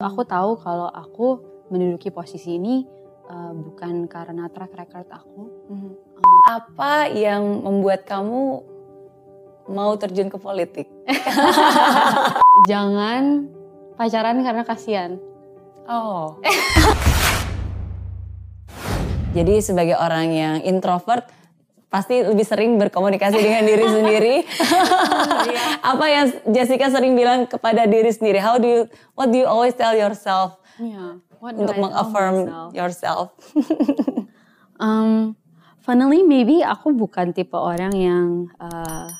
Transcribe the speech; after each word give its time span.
Aku 0.00 0.24
tahu 0.24 0.56
kalau 0.56 0.88
aku 0.88 1.44
menduduki 1.68 2.08
posisi 2.08 2.56
ini 2.56 2.88
uh, 3.28 3.52
bukan 3.52 4.08
karena 4.08 4.48
track 4.48 4.72
record 4.72 5.04
aku. 5.12 5.42
Hmm. 5.68 5.92
Apa 6.48 7.12
yang 7.12 7.60
membuat 7.60 8.08
kamu 8.08 8.64
mau 9.68 9.92
terjun 10.00 10.32
ke 10.32 10.40
politik? 10.40 10.88
Jangan 12.72 13.44
pacaran 14.00 14.40
karena 14.40 14.64
kasihan. 14.64 15.20
Oh. 15.84 16.40
Jadi 19.36 19.60
sebagai 19.60 20.00
orang 20.00 20.32
yang 20.32 20.56
introvert 20.64 21.28
pasti 21.90 22.22
lebih 22.22 22.46
sering 22.46 22.78
berkomunikasi 22.78 23.36
dengan 23.36 23.66
diri 23.66 23.84
sendiri. 23.98 24.34
Apa 25.82 26.06
yang 26.06 26.26
Jessica 26.54 26.86
sering 26.88 27.18
bilang 27.18 27.50
kepada 27.50 27.84
diri 27.90 28.14
sendiri? 28.14 28.38
How 28.38 28.56
do 28.56 28.66
you, 28.66 28.80
what 29.18 29.34
do 29.34 29.42
you 29.42 29.46
always 29.50 29.74
tell 29.74 29.92
yourself 29.92 30.60
Yeah. 30.80 31.20
What 31.44 31.60
untuk 31.60 31.76
mengaffirm 31.76 32.48
yourself? 32.72 33.36
Um, 34.80 35.36
funnily 35.84 36.24
maybe 36.24 36.64
aku 36.64 36.96
bukan 36.96 37.36
tipe 37.36 37.52
orang 37.52 37.92
yang 37.92 38.48
uh, 38.56 39.12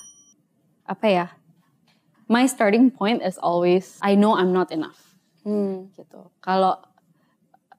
apa 0.89 1.05
ya? 1.05 1.27
My 2.33 2.49
starting 2.49 2.89
point 2.89 3.21
is 3.21 3.37
always 3.37 4.01
I 4.01 4.17
know 4.17 4.33
I'm 4.33 4.57
not 4.57 4.73
enough. 4.73 4.97
Hmm. 5.45 5.93
Gitu. 5.93 6.33
Kalau 6.41 6.81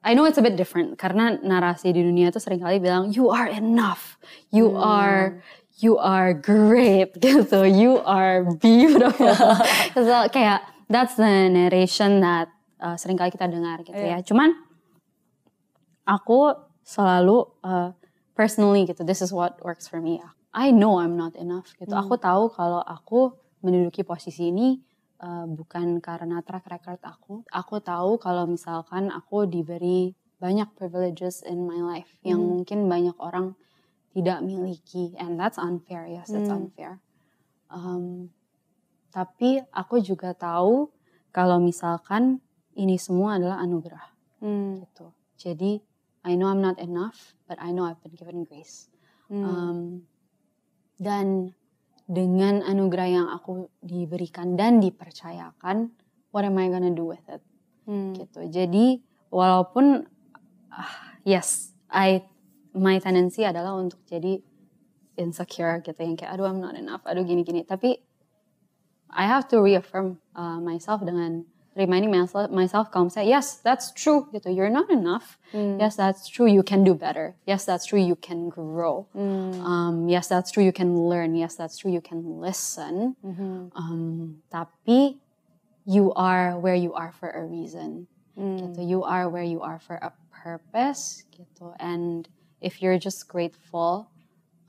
I 0.02 0.14
know 0.14 0.26
it's 0.26 0.38
a 0.38 0.42
bit 0.42 0.58
different 0.58 0.98
karena 0.98 1.38
narasi 1.38 1.94
di 1.94 2.02
dunia 2.02 2.34
itu 2.34 2.42
sering 2.42 2.58
kali 2.58 2.82
bilang 2.82 3.14
you 3.14 3.30
are 3.30 3.46
enough, 3.46 4.18
you 4.50 4.74
are 4.74 5.38
you 5.78 5.94
are 5.98 6.34
great 6.34 7.14
gitu, 7.22 7.62
you 7.62 8.02
are 8.02 8.42
beautiful. 8.58 9.30
so, 9.94 10.26
kayak 10.34 10.66
that's 10.90 11.14
the 11.14 11.46
narration 11.46 12.18
that 12.18 12.50
uh, 12.82 12.98
sering 12.98 13.14
kali 13.14 13.30
kita 13.30 13.46
dengar 13.46 13.86
gitu 13.86 14.02
ya. 14.02 14.18
Cuman 14.26 14.58
aku 16.02 16.50
selalu 16.82 17.46
uh, 17.62 17.94
personally 18.34 18.82
gitu, 18.90 19.06
this 19.06 19.22
is 19.22 19.30
what 19.30 19.62
works 19.62 19.86
for 19.86 20.02
me. 20.02 20.18
I 20.50 20.74
know 20.74 20.98
I'm 20.98 21.14
not 21.14 21.38
enough 21.38 21.72
gitu. 21.78 21.94
Aku 21.94 22.18
tahu 22.18 22.50
kalau 22.50 22.82
aku 22.82 23.38
menduduki 23.62 24.02
posisi 24.02 24.50
ini 24.50 24.82
uh, 25.22 25.46
bukan 25.46 26.02
karena 26.02 26.42
track 26.42 26.66
record 26.66 27.00
aku. 27.00 27.46
Aku 27.48 27.78
tahu 27.78 28.18
kalau 28.18 28.44
misalkan 28.50 29.08
aku 29.08 29.46
diberi 29.46 30.12
banyak 30.42 30.74
privileges 30.74 31.46
in 31.46 31.62
my 31.64 31.78
life 31.78 32.18
yang 32.26 32.42
mungkin 32.42 32.90
banyak 32.90 33.14
orang 33.22 33.54
tidak 34.12 34.44
miliki, 34.44 35.16
and 35.16 35.40
that's 35.40 35.56
unfair. 35.56 36.04
Yes, 36.04 36.34
it's 36.34 36.50
unfair. 36.50 37.00
Um, 37.72 38.34
tapi 39.08 39.64
aku 39.72 40.04
juga 40.04 40.36
tahu 40.36 40.92
kalau 41.32 41.56
misalkan 41.62 42.44
ini 42.76 43.00
semua 43.00 43.40
adalah 43.40 43.64
anugerah 43.64 44.12
Hmm. 44.42 44.82
gitu. 44.82 45.14
Jadi 45.38 45.78
I 46.26 46.34
know 46.34 46.50
I'm 46.50 46.60
not 46.60 46.82
enough, 46.82 47.38
but 47.46 47.56
I 47.62 47.70
know 47.70 47.86
I've 47.86 48.02
been 48.02 48.18
given 48.18 48.42
grace. 48.42 48.90
Um, 49.32 50.04
dan 51.00 51.56
dengan 52.06 52.60
anugerah 52.62 53.08
yang 53.08 53.26
aku 53.30 53.70
diberikan 53.80 54.58
dan 54.58 54.82
dipercayakan, 54.82 55.94
what 56.34 56.42
am 56.42 56.58
I 56.58 56.68
gonna 56.68 56.92
do 56.92 57.06
with 57.08 57.22
it? 57.30 57.42
Hmm. 57.86 58.14
Gitu. 58.14 58.48
Jadi 58.50 59.02
walaupun 59.32 60.06
ah, 60.72 61.16
yes, 61.26 61.76
I 61.92 62.24
my 62.72 62.96
tendency 62.98 63.44
adalah 63.44 63.76
untuk 63.76 64.00
jadi 64.08 64.40
insecure 65.20 65.84
gitu 65.84 66.00
yang 66.00 66.16
kayak 66.16 66.34
aduh 66.36 66.48
I'm 66.48 66.60
not 66.60 66.74
enough, 66.74 67.04
aduh 67.04 67.22
gini-gini. 67.22 67.62
Tapi 67.68 68.00
I 69.12 69.28
have 69.28 69.44
to 69.52 69.60
reaffirm 69.60 70.16
uh, 70.32 70.56
myself 70.56 71.04
dengan 71.04 71.44
reminding 71.74 72.10
myself 72.10 72.50
myself 72.50 72.92
kalau 72.92 73.08
misalnya 73.08 73.40
yes 73.40 73.60
that's 73.64 73.92
true 73.92 74.28
gitu. 74.32 74.52
You're 74.52 74.72
not 74.72 74.90
enough. 74.90 75.38
Yes 75.52 75.96
that's 75.96 76.28
true 76.28 76.46
you 76.46 76.62
can 76.62 76.84
do 76.84 76.94
better. 76.94 77.34
Yes 77.46 77.64
that's 77.64 77.84
true 77.88 78.00
you 78.00 78.16
can 78.16 78.48
grow. 78.48 79.08
Um, 79.14 80.08
yes 80.08 80.28
that's 80.28 80.50
true 80.52 80.64
you 80.64 80.72
can 80.72 81.08
learn. 81.08 81.34
Yes 81.34 81.56
that's 81.56 81.78
true 81.78 81.90
you 81.92 82.00
can 82.04 82.40
listen. 82.40 83.16
Um, 83.76 84.42
tapi 84.52 85.18
you 85.84 86.12
are 86.14 86.58
where 86.60 86.76
you 86.76 86.92
are 86.94 87.12
for 87.12 87.30
a 87.32 87.44
reason. 87.44 88.06
Gitu. 88.36 88.80
You 88.80 89.04
are 89.04 89.28
where 89.28 89.44
you 89.44 89.60
are 89.60 89.80
for 89.80 89.96
a 90.00 90.12
purpose. 90.32 91.24
Gitu. 91.32 91.72
And 91.80 92.28
if 92.60 92.80
you're 92.80 92.98
just 92.98 93.28
grateful 93.28 94.08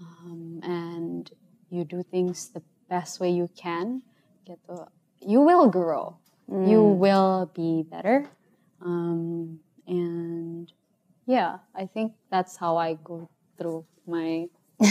um, 0.02 0.60
and 0.64 1.32
you 1.70 1.84
do 1.84 2.04
things 2.04 2.50
the 2.50 2.62
best 2.90 3.20
way 3.20 3.30
you 3.30 3.50
can 3.56 4.02
gitu 4.46 4.86
you 5.24 5.40
will 5.42 5.70
grow 5.70 6.18
you 6.48 6.84
will 6.84 7.52
be 7.54 7.84
better. 7.90 8.30
Um, 8.82 9.60
and 9.88 10.72
yeah 11.26 11.58
i 11.76 11.86
think 11.86 12.14
that's 12.30 12.58
how 12.58 12.78
i 12.78 12.94
go 13.04 13.30
through 13.58 13.86
my 14.08 14.46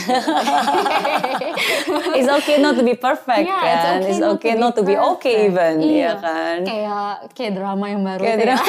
It's 2.17 2.29
okay 2.29 2.57
not 2.59 2.77
to 2.77 2.83
be 2.83 2.95
perfect 2.95 3.45
Yeah, 3.45 3.61
kan? 3.61 4.03
It's 4.07 4.23
okay, 4.23 4.55
not, 4.55 4.75
to 4.77 4.83
be 4.83 4.97
okay 4.97 5.47
even, 5.51 5.83
perfect. 5.83 6.01
ya 6.01 6.13
kan? 6.17 6.57
Kayak 6.65 7.13
kayak 7.35 7.53
drama 7.59 7.85
yang 7.89 8.03
baru 8.03 8.23
Kayak 8.23 8.37
ya. 8.37 8.45
drama. 8.47 8.65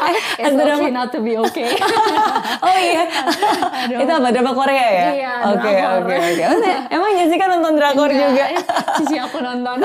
It's 0.42 0.56
okay 0.56 0.90
not 0.90 1.08
to 1.12 1.20
be 1.20 1.34
okay. 1.38 1.70
Oh 2.64 2.76
iya, 2.76 3.04
itu 3.92 4.08
apa 4.08 4.28
drama 4.32 4.52
Korea 4.56 4.86
ya? 4.88 5.08
Iya, 5.12 5.32
Oke 5.52 5.68
oke 5.68 6.14
oke. 6.16 6.72
Emang 6.88 7.10
Jessica 7.14 7.44
nonton 7.46 7.72
drakor 7.76 8.08
Enggak, 8.08 8.28
juga? 8.30 8.44
eh, 8.50 8.62
Cici 8.96 9.16
aku 9.20 9.38
nonton. 9.38 9.76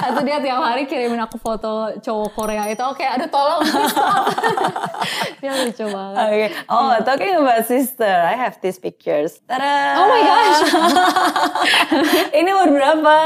Atau 0.00 0.20
dia 0.22 0.38
tiap 0.38 0.62
hari 0.62 0.86
kirimin 0.86 1.18
aku 1.18 1.36
foto 1.36 1.90
cowok 1.98 2.30
Korea 2.32 2.70
itu. 2.70 2.82
Oke, 2.82 3.02
aduh 3.02 3.26
tolong. 3.26 3.62
dia 5.42 5.52
lucu 5.58 5.84
banget. 5.84 6.16
Oke. 6.22 6.46
Oh, 6.70 6.94
talking 7.02 7.34
about 7.34 7.66
sister, 7.66 8.06
I 8.06 8.38
have 8.38 8.62
these 8.62 8.78
pictures. 8.78 9.42
Tada! 9.44 9.71
Oh 9.98 10.06
my 10.08 10.22
gosh. 10.24 10.60
Ini 12.38 12.50
umur 12.52 12.70
berapa? 12.76 13.16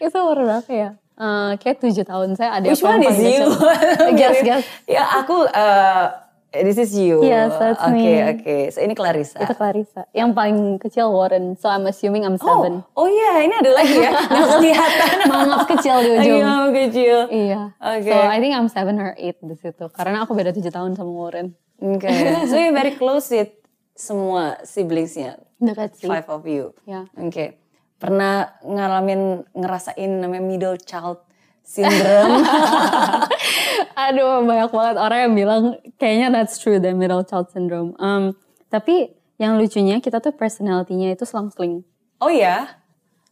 itu 0.00 0.16
umur 0.16 0.38
berapa 0.42 0.70
ya? 0.72 0.90
Eh, 1.20 1.52
kayak 1.60 1.84
tujuh 1.84 2.04
tahun 2.08 2.32
saya 2.32 2.56
ada 2.56 2.66
Which 2.72 2.80
one 2.80 3.04
is 3.04 3.20
you? 3.20 3.44
Guess, 4.18 4.40
guess. 4.40 4.64
Ya 4.88 5.04
aku, 5.20 5.44
uh, 5.52 6.16
this 6.48 6.80
is 6.80 6.96
you. 6.96 7.20
Yes, 7.20 7.52
that's 7.60 7.76
Oke 7.76 7.92
me. 7.92 8.24
oke. 8.24 8.56
So 8.72 8.80
ini 8.80 8.96
Clarissa. 8.96 9.36
Itu 9.44 9.52
Clarissa. 9.52 10.08
Yang 10.16 10.30
paling 10.32 10.58
kecil 10.80 11.12
Warren. 11.12 11.60
So 11.60 11.68
I'm 11.68 11.84
assuming 11.84 12.24
I'm 12.24 12.40
seven. 12.40 12.80
Oh, 12.96 13.04
oh 13.04 13.08
iya, 13.12 13.44
ini 13.44 13.52
ada 13.52 13.68
lagi 13.68 14.00
ya. 14.00 14.12
Nggak 14.32 14.48
kelihatan. 14.48 15.16
Mangap 15.28 15.62
kecil 15.68 15.96
di 16.00 16.10
ujung. 16.16 16.40
mau 16.40 16.66
kecil. 16.72 17.16
Iya. 17.28 17.60
Oke. 17.76 18.08
So 18.08 18.16
I 18.16 18.38
think 18.40 18.52
I'm 18.56 18.68
seven 18.72 18.96
or 18.96 19.12
eight 19.20 19.36
di 19.44 19.56
situ. 19.60 19.92
Karena 19.92 20.24
aku 20.24 20.32
beda 20.32 20.56
tujuh 20.56 20.72
tahun 20.72 20.96
sama 20.96 21.12
Warren. 21.12 21.52
Oke. 21.84 22.08
So 22.48 22.56
you're 22.56 22.72
very 22.72 22.96
close 22.96 23.28
with 23.28 23.52
semua 23.92 24.56
siblingsnya. 24.64 25.36
Dekat 25.60 26.00
sih. 26.00 26.08
Five 26.08 26.28
of 26.32 26.42
you. 26.48 26.72
Ya. 26.88 27.04
Oke. 27.20 27.60
Pernah 28.00 28.56
ngalamin 28.64 29.44
ngerasain 29.52 30.10
namanya 30.24 30.40
middle 30.40 30.78
child 30.80 31.20
syndrome? 31.60 32.40
Aduh, 34.08 34.40
banyak 34.48 34.72
banget 34.72 34.96
orang 34.96 35.18
yang 35.28 35.34
bilang 35.36 35.62
kayaknya 36.00 36.32
that's 36.32 36.56
true 36.56 36.80
the 36.80 36.96
middle 36.96 37.20
child 37.22 37.52
syndrome. 37.52 37.92
Um, 38.00 38.32
tapi 38.72 39.12
yang 39.36 39.60
lucunya 39.60 40.00
kita 40.00 40.24
tuh 40.24 40.32
personality-nya 40.32 41.12
itu 41.12 41.28
selang-seling. 41.28 41.84
oh 42.20 42.32
ya? 42.32 42.80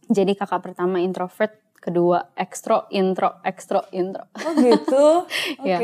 Jadi 0.09 0.33
kakak 0.33 0.65
pertama 0.65 1.05
introvert, 1.05 1.61
kedua 1.77 2.33
ekstro, 2.33 2.88
intro, 2.88 3.41
ekstro, 3.44 3.84
intro. 3.93 4.28
Oh 4.33 4.53
gitu? 4.56 5.28
Oke. 5.65 5.69
Ya. 5.69 5.78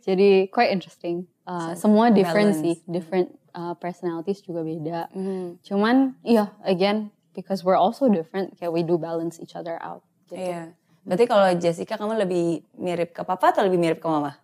Jadi 0.00 0.48
quite 0.48 0.72
interesting. 0.72 1.28
Uh, 1.44 1.76
semua 1.76 2.08
different 2.10 2.56
balance. 2.56 2.64
sih, 2.64 2.76
different 2.88 3.30
uh, 3.56 3.74
personalities 3.80 4.44
juga 4.44 4.60
beda. 4.62 5.08
Mhm. 5.16 5.64
Cuman, 5.64 6.14
iya, 6.22 6.52
again, 6.62 7.10
because 7.32 7.64
we're 7.64 7.80
also 7.80 8.06
different, 8.12 8.52
kayak 8.60 8.70
we 8.70 8.84
do 8.84 9.00
balance 9.00 9.40
each 9.40 9.56
other 9.56 9.80
out. 9.80 10.04
Gitu. 10.28 10.44
Iya. 10.44 10.76
Berarti 11.06 11.24
kalau 11.24 11.48
Jessica 11.56 11.94
kamu 11.96 12.18
lebih 12.26 12.66
mirip 12.76 13.16
ke 13.16 13.22
papa 13.24 13.54
atau 13.54 13.64
lebih 13.64 13.80
mirip 13.80 13.98
ke 14.02 14.08
mama? 14.10 14.36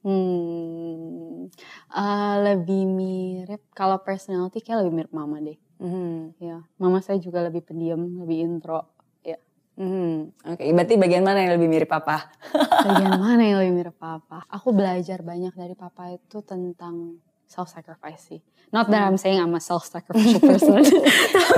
Hmm, 0.00 1.52
uh, 1.92 2.34
lebih 2.40 2.88
mirip 2.88 3.68
kalau 3.76 4.00
personality 4.00 4.64
kayak 4.64 4.80
lebih 4.84 4.92
mirip 4.96 5.12
mama 5.12 5.44
deh. 5.44 5.60
Mhm. 5.76 6.40
Ya, 6.40 6.64
mama 6.80 7.04
saya 7.04 7.20
juga 7.20 7.44
lebih 7.44 7.68
pendiam, 7.68 8.00
lebih 8.00 8.48
intro. 8.48 8.88
Ya, 9.20 9.36
Mhm. 9.76 10.40
Oke, 10.56 10.64
berarti 10.72 10.96
bagian 10.96 11.24
mana 11.24 11.44
yang 11.44 11.52
lebih 11.60 11.68
mirip 11.68 11.92
papa? 11.92 12.32
bagian 12.80 13.20
mana 13.20 13.42
yang 13.44 13.58
lebih 13.60 13.74
mirip 13.76 13.96
papa? 14.00 14.44
Aku 14.48 14.72
belajar 14.72 15.20
banyak 15.20 15.52
dari 15.52 15.76
papa 15.76 16.16
itu 16.16 16.40
tentang 16.40 17.20
self 17.50 17.66
sacrifice 17.66 18.30
sih. 18.30 18.40
Not 18.70 18.86
that 18.94 19.02
I'm 19.02 19.18
saying 19.18 19.42
I'm 19.42 19.50
a 19.58 19.60
self 19.60 19.82
sacrificial 19.82 20.38
person. 20.38 20.86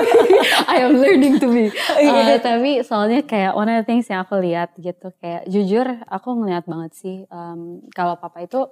I 0.72 0.80
am 0.80 0.96
learning 0.96 1.36
to 1.44 1.46
be. 1.52 1.68
Uh, 1.68 2.40
tapi 2.40 2.80
soalnya 2.80 3.20
kayak 3.20 3.52
one 3.52 3.68
of 3.68 3.76
the 3.76 3.84
things 3.84 4.08
yang 4.08 4.24
aku 4.24 4.40
lihat 4.40 4.72
gitu 4.80 5.12
kayak 5.20 5.44
jujur 5.52 5.84
aku 6.08 6.32
ngeliat 6.32 6.64
banget 6.64 6.96
sih 6.96 7.16
um, 7.28 7.84
kalau 7.92 8.16
papa 8.16 8.40
itu 8.40 8.64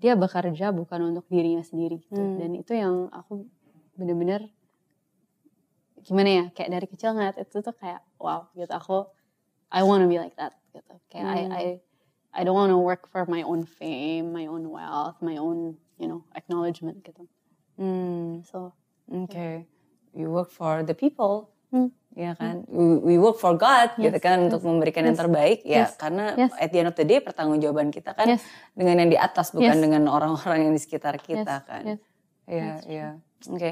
dia 0.00 0.16
bekerja 0.16 0.72
bukan 0.72 1.12
untuk 1.12 1.28
dirinya 1.28 1.60
sendiri 1.60 2.00
gitu. 2.08 2.16
Dan 2.16 2.56
itu 2.56 2.72
yang 2.72 3.12
aku 3.12 3.44
bener-bener 4.00 4.48
gimana 6.00 6.28
ya 6.32 6.44
kayak 6.56 6.70
dari 6.72 6.86
kecil 6.88 7.12
ngeliat 7.12 7.36
itu 7.36 7.60
tuh 7.60 7.74
kayak 7.76 8.00
wow 8.16 8.48
gitu 8.56 8.72
aku 8.72 9.04
I 9.68 9.84
wanna 9.84 10.08
be 10.08 10.16
like 10.16 10.32
that 10.40 10.56
gitu 10.72 10.94
kayak 11.12 11.26
I 11.28 11.40
I 11.52 11.64
I 12.32 12.40
don't 12.46 12.56
want 12.56 12.70
to 12.72 12.80
work 12.80 13.10
for 13.10 13.26
my 13.26 13.42
own 13.42 13.64
fame, 13.66 14.32
my 14.32 14.46
own 14.46 14.68
wealth, 14.70 15.18
my 15.20 15.36
own 15.36 15.80
you 15.98 16.06
know 16.06 16.22
acknowledgement 16.34 17.02
gitu. 17.02 17.26
Hmm. 17.78 18.42
So 18.46 18.74
Okay. 19.08 19.64
You 20.12 20.28
work 20.28 20.52
for 20.52 20.84
the 20.84 20.92
people. 20.92 21.48
Hmm. 21.72 21.96
Ya 22.18 22.34
kan, 22.34 22.66
we, 22.66 22.98
we 22.98 23.14
work 23.20 23.38
for 23.38 23.54
God 23.54 23.94
gitu 23.94 24.18
Yes, 24.18 24.24
kan 24.24 24.50
untuk 24.50 24.66
memberikan 24.66 25.06
yang 25.06 25.14
yes, 25.14 25.22
terbaik 25.22 25.58
ya 25.62 25.86
yes, 25.86 25.94
karena 25.94 26.34
yes. 26.34 26.50
at 26.58 26.74
the 26.74 26.82
end 26.82 26.90
of 26.90 26.96
the 26.98 27.06
day 27.06 27.22
pertanggungjawaban 27.22 27.94
kita 27.94 28.10
kan 28.10 28.26
Yes. 28.26 28.42
dengan 28.74 28.98
yang 28.98 29.10
di 29.12 29.18
atas 29.20 29.54
bukan 29.54 29.78
Yes. 29.78 29.84
dengan 29.86 30.02
orang-orang 30.10 30.66
yang 30.66 30.74
di 30.74 30.82
sekitar 30.82 31.14
kita 31.22 31.62
Yes, 31.62 31.68
kan. 31.68 31.82
yes. 31.86 32.00
True. 32.82 32.90
iya. 32.90 33.08
Oke. 33.54 33.70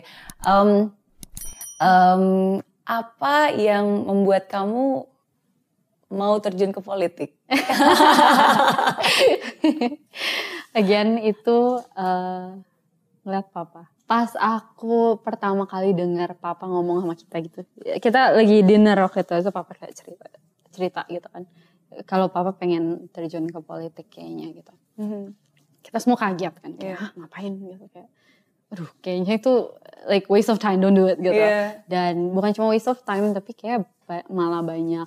Apa 2.87 3.51
yang 3.51 4.07
membuat 4.07 4.47
kamu 4.47 5.11
mau 6.15 6.35
terjun 6.39 6.71
ke 6.71 6.79
politik? 6.79 7.35
Again 10.77 11.17
itu 11.19 11.59
eh, 11.97 12.49
ngeliat 13.25 13.49
papa. 13.49 13.89
Pas 14.07 14.31
aku 14.37 15.19
pertama 15.19 15.67
kali 15.67 15.91
dengar 15.91 16.37
papa 16.37 16.63
ngomong 16.63 17.03
sama 17.03 17.15
kita 17.17 17.37
gitu. 17.43 17.61
Kita 17.99 18.37
lagi 18.37 18.63
dinner 18.63 18.95
waktu 19.03 19.25
itu, 19.25 19.35
itu 19.41 19.51
papa 19.51 19.73
kayak 19.73 19.95
cerita 19.97 20.27
cerita 20.71 21.01
gitu 21.09 21.27
kan. 21.27 21.43
Kalau 22.05 22.29
papa 22.29 22.53
pengen 22.53 23.09
terjun 23.11 23.49
ke 23.49 23.59
politik 23.59 24.07
kayaknya 24.07 24.53
gitu. 24.53 24.73
Kita 25.81 25.97
semua 25.99 26.19
kaget 26.19 26.55
kan, 26.55 26.71
kayak 26.75 26.93
Iya. 26.93 26.97
"Hah, 26.99 27.11
ngapain 27.17 27.53
gitu 27.57 27.87
kayak. 27.89 28.11
Aduh, 28.67 28.91
kayaknya 28.99 29.39
itu 29.39 29.53
like 30.05 30.27
waste 30.27 30.51
of 30.51 30.59
time, 30.59 30.79
don't 30.79 30.95
do 30.95 31.07
it 31.07 31.19
gitu. 31.19 31.35
Iya. 31.35 31.87
Dan 31.87 32.31
bukan 32.31 32.51
cuma 32.53 32.71
waste 32.71 32.91
of 32.91 32.99
time, 33.03 33.31
tapi 33.33 33.55
kayak 33.55 33.87
ba- 34.05 34.27
malah 34.29 34.61
banyak 34.61 35.07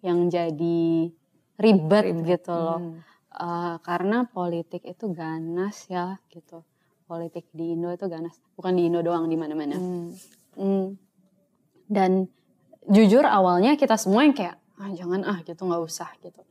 yang 0.00 0.26
jadi 0.26 1.10
ribet, 1.54 2.04
gitu 2.24 2.50
loh. 2.50 2.78
Hmm. 2.80 2.98
Eh, 3.32 3.76
karena 3.80 4.28
politik 4.28 4.84
itu 4.84 5.08
ganas 5.08 5.88
ya 5.88 6.20
gitu. 6.28 6.60
Politik 7.08 7.48
di 7.56 7.72
Indo 7.72 7.88
itu 7.88 8.04
ganas. 8.04 8.36
Bukan 8.52 8.76
di 8.76 8.92
Indo 8.92 9.00
doang, 9.00 9.24
di 9.24 9.36
mana-mana. 9.40 9.76
Hmm. 9.76 10.12
Hmm. 10.52 10.86
Dan 11.88 12.28
jujur 12.92 13.24
awalnya 13.24 13.76
kita 13.80 13.96
semua 13.96 14.28
yang 14.28 14.36
kayak, 14.36 14.60
ah 14.76 14.90
jangan 14.92 15.24
ah 15.24 15.40
gitu 15.40 15.64
nggak 15.64 15.80
usah 15.80 16.12
gitu. 16.20 16.44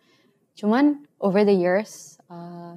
Cuman 0.57 1.05
over 1.21 1.45
the 1.45 1.53
years, 1.53 2.17
eh, 2.29 2.75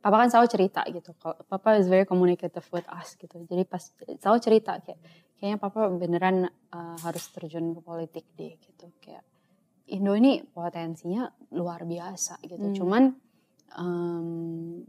Papa 0.00 0.22
kan 0.22 0.28
selalu 0.30 0.48
cerita 0.48 0.80
gitu. 0.88 1.12
Papa 1.20 1.76
is 1.76 1.90
very 1.90 2.06
communicative 2.08 2.64
with 2.72 2.86
us 2.88 3.18
gitu. 3.20 3.42
Jadi 3.42 3.66
pas 3.68 3.82
selalu 4.22 4.38
cerita 4.38 4.78
kayak, 4.80 5.00
kayaknya 5.36 5.58
Papa 5.60 5.92
beneran 5.92 6.48
eh, 6.48 6.96
harus 7.04 7.28
terjun 7.36 7.76
ke 7.76 7.80
politik 7.84 8.24
deh 8.32 8.56
gitu. 8.64 8.88
Kayak 9.04 9.26
Indo 9.86 10.16
ini 10.16 10.40
potensinya 10.42 11.28
luar 11.54 11.84
biasa 11.84 12.42
gitu. 12.42 12.72
Hmm. 12.72 12.76
Cuman 12.76 13.02
um, 13.74 14.84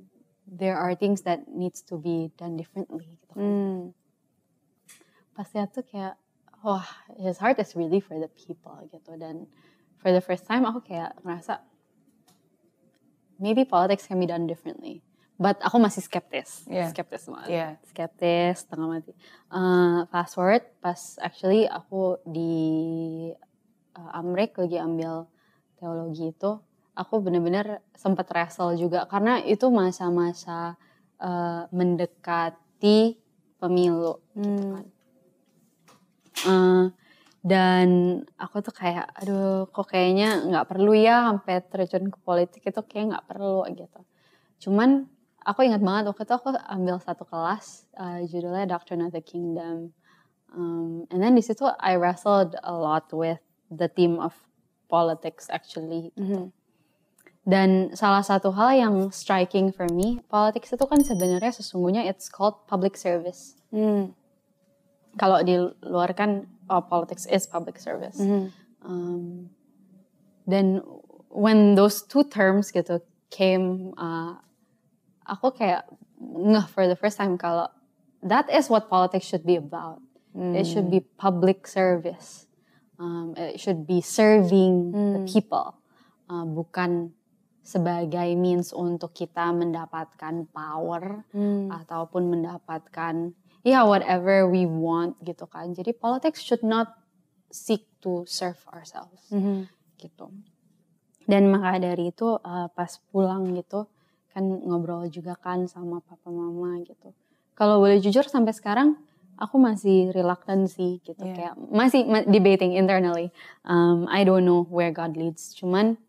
there 0.46 0.78
are 0.78 0.94
things 0.96 1.26
that 1.26 1.48
needs 1.50 1.82
to 1.82 1.98
be 1.98 2.30
done 2.38 2.56
differently 2.56 3.18
gitu 3.18 3.26
kan 3.34 3.42
Hmm. 3.42 3.80
pas 5.34 5.48
lihat 5.54 5.74
tuh 5.74 5.86
kayak 5.86 6.18
wah 6.62 6.86
his 7.22 7.38
heart 7.38 7.58
is 7.62 7.78
really 7.78 8.02
for 8.02 8.18
the 8.18 8.30
people 8.34 8.78
gitu 8.90 9.14
dan 9.18 9.46
for 10.02 10.10
the 10.10 10.22
first 10.22 10.46
time 10.46 10.66
aku 10.66 10.82
kayak 10.82 11.14
ngerasa 11.22 11.62
maybe 13.38 13.66
politics 13.66 14.10
can 14.10 14.18
be 14.18 14.26
done 14.26 14.50
differently 14.50 15.06
but 15.38 15.62
aku 15.62 15.78
masih 15.78 16.02
skeptis 16.02 16.66
Yeah. 16.66 16.90
skeptis 16.90 17.30
banget 17.30 17.50
Yeah. 17.54 17.72
skeptis 17.86 18.66
setengah 18.66 18.88
mati 18.90 19.14
Eh, 19.48 20.00
fast 20.10 20.34
forward 20.36 20.66
pas 20.82 20.98
actually 21.22 21.70
aku 21.70 22.18
di 22.26 22.54
uh, 23.94 24.12
Amrik 24.18 24.58
lagi 24.58 24.82
ambil 24.82 25.30
teologi 25.78 26.34
itu 26.34 26.58
aku 26.98 27.22
bener-bener 27.22 27.86
sempat 27.94 28.26
wrestle 28.34 28.74
juga. 28.74 29.06
Karena 29.06 29.38
itu 29.46 29.70
masa-masa 29.70 30.74
uh, 31.22 31.70
mendekati 31.70 33.22
pemilu 33.62 34.18
gitu 34.34 34.66
kan. 34.74 34.86
Eh, 36.46 36.86
dan 37.42 37.88
aku 38.38 38.62
tuh 38.62 38.76
kayak 38.76 39.10
aduh 39.18 39.66
kok 39.72 39.90
kayaknya 39.90 40.46
nggak 40.46 40.68
perlu 40.70 40.94
ya 40.94 41.32
sampai 41.32 41.64
terjun 41.66 42.12
ke 42.14 42.20
politik 42.22 42.62
itu 42.62 42.82
kayak 42.86 43.06
nggak 43.16 43.28
perlu 43.30 43.66
gitu. 43.74 44.00
Cuman 44.68 45.10
aku 45.42 45.66
ingat 45.66 45.82
banget 45.82 46.12
waktu 46.12 46.24
itu 46.28 46.36
aku 46.38 46.50
ambil 46.54 47.02
satu 47.02 47.24
kelas 47.26 47.90
eh, 47.98 48.20
judulnya 48.30 48.70
Doctrine 48.70 49.10
of 49.10 49.14
the 49.16 49.24
Kingdom. 49.24 49.94
Um, 50.48 51.04
and 51.12 51.20
then 51.20 51.36
di 51.36 51.44
situ 51.44 51.68
I 51.82 52.00
wrestled 52.00 52.56
a 52.64 52.72
lot 52.72 53.12
with 53.12 53.44
the 53.68 53.92
theme 53.92 54.16
of 54.22 54.32
politics 54.88 55.52
actually 55.52 56.16
Mhm. 56.16 56.56
Dan 57.48 57.96
salah 57.96 58.20
satu 58.20 58.52
hal 58.52 58.76
yang 58.76 58.96
striking 59.16 59.72
for 59.72 59.88
me 59.88 60.20
politics 60.28 60.76
itu 60.76 60.84
kan 60.84 61.00
sebenarnya 61.00 61.56
sesungguhnya 61.56 62.04
it's 62.04 62.28
called 62.28 62.68
public 62.68 63.00
service 63.00 63.56
Hmm. 63.68 64.16
kalau 65.20 65.44
di 65.44 65.60
luar 65.84 66.16
kan 66.16 66.48
oh, 66.70 66.84
politics 66.84 67.26
is 67.28 67.48
public 67.48 67.80
service. 67.80 68.20
Mhm. 68.20 68.52
Um, 68.88 69.50
dan 70.48 70.80
when 71.28 71.76
those 71.76 72.04
two 72.06 72.24
terms 72.24 72.72
gitu 72.72 73.04
came, 73.28 73.92
uh, 74.00 74.40
aku 75.28 75.52
kayak 75.52 75.84
ngeh 76.22 76.66
for 76.72 76.88
the 76.88 76.96
first 76.96 77.20
time 77.20 77.36
kalau 77.36 77.68
that 78.24 78.48
is 78.48 78.72
what 78.72 78.88
politics 78.88 79.28
should 79.28 79.44
be 79.44 79.60
about. 79.60 80.00
It 80.38 80.70
should 80.70 80.94
be 80.94 81.02
public 81.18 81.66
service. 81.66 82.46
Um, 83.02 83.34
it 83.34 83.58
should 83.58 83.90
be 83.90 84.06
serving 84.06 84.94
the 84.94 85.26
people, 85.26 85.82
uh, 86.30 86.46
bukan 86.46 87.10
sebagai 87.68 88.31
means 88.34 88.72
untuk 88.72 89.12
kita 89.12 89.52
mendapatkan 89.52 90.48
power 90.48 91.28
Hmm. 91.36 91.68
ataupun 91.68 92.31
mendapatkan 92.31 93.36
ya 93.62 93.84
whatever 93.84 94.48
we 94.48 94.64
want 94.64 95.19
gitu 95.19 95.44
kan. 95.46 95.75
Jadi 95.75 95.92
politics 95.92 96.40
should 96.40 96.64
not 96.64 96.96
seek 97.48 97.84
to 98.00 98.24
serve 98.24 98.56
ourselves 98.72 99.28
Mhm. 99.28 99.68
gitu. 100.00 100.31
Dan 101.28 101.52
maka 101.52 101.75
dari 101.78 102.08
itu 102.08 102.40
uh, 102.40 102.72
pas 102.72 102.88
pulang 103.12 103.52
gitu 103.52 103.92
kan 104.31 104.48
ngobrol 104.48 105.12
juga 105.12 105.36
kan 105.36 105.68
sama 105.68 106.00
papa 106.00 106.31
mama 106.31 106.80
gitu. 106.81 107.12
Kalau 107.52 107.84
boleh 107.84 108.00
jujur 108.00 108.24
sampai 108.24 108.56
sekarang 108.56 108.96
aku 109.36 109.60
masih 109.60 110.16
reluctant 110.16 110.72
sih 110.72 111.04
gitu 111.04 111.19
Iya. 111.19 111.36
kayak 111.36 111.54
masih 111.68 112.08
ma- 112.08 112.24
debating 112.24 112.74
internally. 112.74 113.28
Um, 113.62 114.08
I 114.08 114.24
don't 114.24 114.48
know 114.48 114.64
where 114.64 114.90
God 114.90 115.19
leads. 115.19 115.52
Cuman 115.52 116.00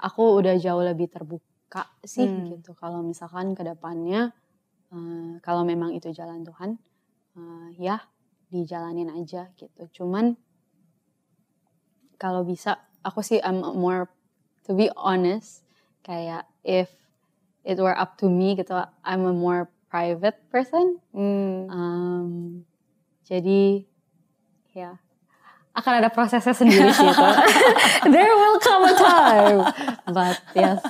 aku 0.00 0.40
udah 0.40 0.56
jauh 0.56 0.82
lebih 0.82 1.12
terbuka 1.12 1.86
sih 2.02 2.26
Hmm. 2.26 2.56
gitu. 2.56 2.72
Kalau 2.74 3.04
misalkan 3.04 3.52
ke 3.54 3.62
depannya 3.62 4.32
uh, 4.90 5.38
kalau 5.44 5.62
memang 5.62 5.94
itu 5.94 6.10
jalan 6.10 6.42
Tuhan, 6.42 6.80
uh, 7.36 7.68
ya 7.78 8.02
dijalanin 8.50 9.12
aja 9.14 9.52
gitu. 9.54 9.86
Cuman 10.02 10.34
kalau 12.20 12.44
bisa 12.44 12.76
aku 13.00 13.24
sih 13.24 13.40
I'm 13.40 13.62
more 13.62 14.10
to 14.68 14.76
be 14.76 14.92
honest 14.92 15.64
kayak 16.04 16.44
if 16.66 16.92
it 17.64 17.80
were 17.80 17.96
up 17.96 18.20
to 18.20 18.28
me 18.28 18.52
gitu 18.56 18.76
I'm 19.04 19.24
a 19.24 19.32
more 19.32 19.72
private 19.88 20.36
person 20.52 21.00
Hmm. 21.10 21.66
um, 21.72 22.30
jadi 23.24 23.88
ya 24.76 25.00
akan 25.72 25.92
ada 25.98 26.08
prosesnya 26.08 26.52
sendiri 26.52 26.90
sih 26.90 27.04
itu 27.04 27.26
there 28.14 28.32
will 28.32 28.58
come 28.58 28.84
a 28.84 28.94
time 28.94 29.58
but 30.08 30.36
yes 30.52 30.80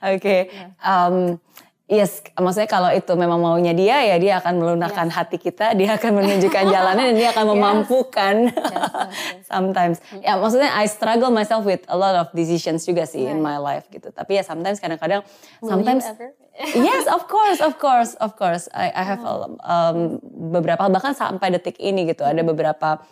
Oke, 0.00 0.48
um, 0.80 1.36
yes, 1.84 2.24
maksudnya 2.32 2.64
kalau 2.64 2.88
itu 2.88 3.12
memang 3.12 3.36
maunya 3.36 3.76
dia 3.76 4.08
ya 4.08 4.16
dia 4.16 4.40
akan 4.40 4.56
melunakkan 4.56 5.12
hati 5.12 5.36
kita, 5.36 5.76
dia 5.76 6.00
akan 6.00 6.16
menunjukkan 6.16 6.64
jalannya 6.72 7.12
dan 7.12 7.16
dia 7.18 7.28
akan 7.36 7.44
memampukan. 7.52 8.34
yes, 8.48 8.72
yes. 9.36 9.44
sometimes, 9.44 10.00
ya 10.24 10.40
maksudnya 10.40 10.72
I 10.72 10.88
struggle 10.88 11.28
myself 11.28 11.68
with 11.68 11.84
a 11.92 11.96
lot 11.98 12.16
of 12.16 12.32
decisions 12.32 12.88
juga 12.88 13.04
sih 13.04 13.28
in 13.28 13.44
my 13.44 13.60
Right. 13.60 13.84
life 13.84 13.86
gitu. 13.92 14.08
Tapi 14.08 14.40
ya 14.40 14.48
sometimes 14.48 14.80
kadang-kadang, 14.80 15.20
sometimes 15.60 16.08
ever? 16.08 16.32
yes, 16.72 17.04
of 17.04 17.28
course, 17.28 17.60
of 17.60 17.76
course, 17.76 18.16
of 18.16 18.32
course. 18.32 18.72
I, 18.72 18.88
I 18.96 19.04
have 19.04 19.20
a- 19.20 19.52
um, 19.60 20.16
beberapa 20.56 20.88
bahkan 20.88 21.12
sampai 21.12 21.52
detik 21.52 21.76
ini 21.76 22.08
gitu 22.08 22.24
ada 22.24 22.40
beberapa 22.40 23.04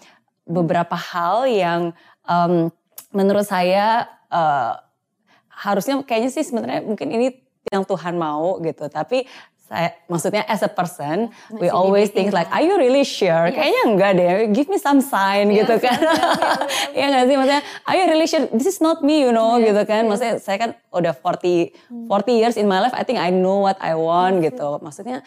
beberapa 0.45 0.95
hal 0.97 1.49
yang 1.49 1.81
um, 2.29 2.69
menurut 3.13 3.49
saya 3.49 4.09
uh, 4.29 4.77
harusnya 5.49 6.01
kayaknya 6.05 6.31
sih 6.33 6.45
sebenarnya 6.45 6.85
mungkin 6.85 7.09
ini 7.13 7.45
yang 7.73 7.85
Tuhan 7.89 8.21
mau 8.21 8.61
gitu. 8.61 8.85
Tapi 8.93 9.25
saya 9.65 9.97
maksudnya 10.07 10.45
as 10.45 10.61
a 10.61 10.69
person 10.69 11.33
we 11.49 11.67
Masih 11.67 11.73
always 11.73 12.13
debating 12.13 12.29
think 12.29 12.37
like 12.37 12.53
lah. 12.53 12.61
are 12.61 12.65
you 12.69 12.77
really 12.77 13.01
sure? 13.01 13.49
Yes. 13.49 13.57
Kayaknya 13.57 13.83
enggak 13.89 14.11
deh. 14.15 14.31
Give 14.53 14.69
me 14.69 14.77
some 14.77 15.01
sign 15.01 15.49
gitu 15.51 15.81
kan. 15.81 15.97
Iya 16.97 17.07
nggak 17.11 17.25
sih 17.27 17.35
maksudnya 17.35 17.63
are 17.89 17.97
you 17.97 18.05
really 18.07 18.29
sure 18.29 18.45
this 18.53 18.69
is 18.69 18.79
not 18.79 19.01
me 19.01 19.25
you 19.25 19.33
know 19.33 19.57
Yes, 19.57 19.73
gitu 19.73 19.83
kan. 19.89 20.05
yes. 20.05 20.09
Maksudnya 20.13 20.35
saya 20.39 20.57
kan 20.61 20.71
udah 20.93 21.13
40 21.17 21.73
40 22.07 22.41
years 22.41 22.57
in 22.61 22.69
my 22.69 22.79
life 22.79 22.93
I 22.93 23.03
think 23.03 23.17
I 23.19 23.33
know 23.33 23.65
what 23.65 23.81
I 23.81 23.97
want 23.97 24.45
gitu. 24.45 24.79
Maksudnya 24.79 25.25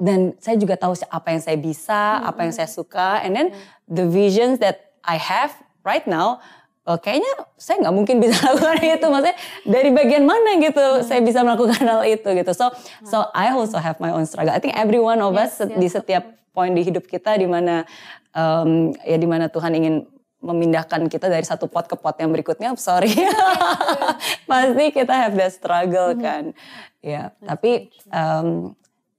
dan 0.00 0.32
saya 0.40 0.56
juga 0.56 0.80
tahu 0.80 0.96
apa 1.12 1.28
yang 1.28 1.42
saya 1.44 1.58
bisa, 1.60 2.24
apa 2.24 2.48
yang 2.48 2.54
saya 2.56 2.70
suka 2.70 3.20
and 3.20 3.36
then 3.36 3.52
the 3.84 4.08
visions 4.08 4.56
that 4.56 4.96
I 5.04 5.20
have 5.20 5.52
right 5.84 6.06
now 6.06 6.40
oh, 6.88 6.98
kayaknya 6.98 7.32
saya 7.60 7.84
nggak 7.84 7.94
mungkin 7.94 8.16
bisa 8.22 8.36
lakukan 8.52 8.80
itu. 8.80 9.06
Maksudnya 9.06 9.36
dari 9.66 9.90
bagian 9.92 10.24
mana 10.24 10.50
gitu 10.62 10.80
hmm. 10.80 11.04
saya 11.04 11.20
bisa 11.20 11.44
melakukan 11.44 11.82
hal 11.84 12.00
itu 12.06 12.28
gitu. 12.32 12.52
So 12.56 12.72
so 13.04 13.28
I 13.36 13.52
also 13.52 13.76
have 13.76 14.00
my 14.00 14.14
own 14.14 14.24
struggle. 14.24 14.52
I 14.54 14.60
think 14.62 14.76
every 14.76 15.00
one 15.00 15.20
of 15.20 15.36
yes, 15.36 15.60
us 15.60 15.68
yes. 15.68 15.76
di 15.76 15.88
setiap 15.90 16.24
poin 16.50 16.72
di 16.72 16.82
hidup 16.82 17.06
kita 17.06 17.36
di 17.36 17.46
mana 17.46 17.84
um, 18.34 18.94
ya 19.04 19.16
di 19.20 19.28
mana 19.28 19.52
Tuhan 19.52 19.76
ingin 19.76 20.08
memindahkan 20.40 21.04
kita 21.12 21.28
dari 21.28 21.44
satu 21.44 21.68
pot 21.68 21.84
ke 21.84 22.00
pot 22.00 22.16
yang 22.16 22.32
berikutnya. 22.32 22.72
Sorry. 22.80 23.12
Pasti 24.48 24.86
kita 24.88 25.12
have 25.12 25.36
that 25.36 25.52
struggle 25.52 26.16
hmm. 26.16 26.22
kan. 26.24 26.44
Ya 27.04 27.36
tapi 27.44 27.92
um, 28.08 28.72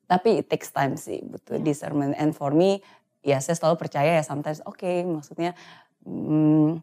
tapi 0.09 0.43
it 0.43 0.51
takes 0.51 0.73
time 0.73 0.97
sih 0.97 1.21
butuh 1.21 1.61
discernment. 1.61 2.17
And 2.17 2.33
for 2.33 2.51
me 2.51 2.81
ya 3.21 3.37
saya 3.37 3.53
selalu 3.53 3.77
percaya 3.77 4.17
ya 4.17 4.23
sometimes 4.25 4.65
oke 4.65 4.81
okay, 4.81 5.05
maksudnya 5.05 5.53
um, 6.03 6.81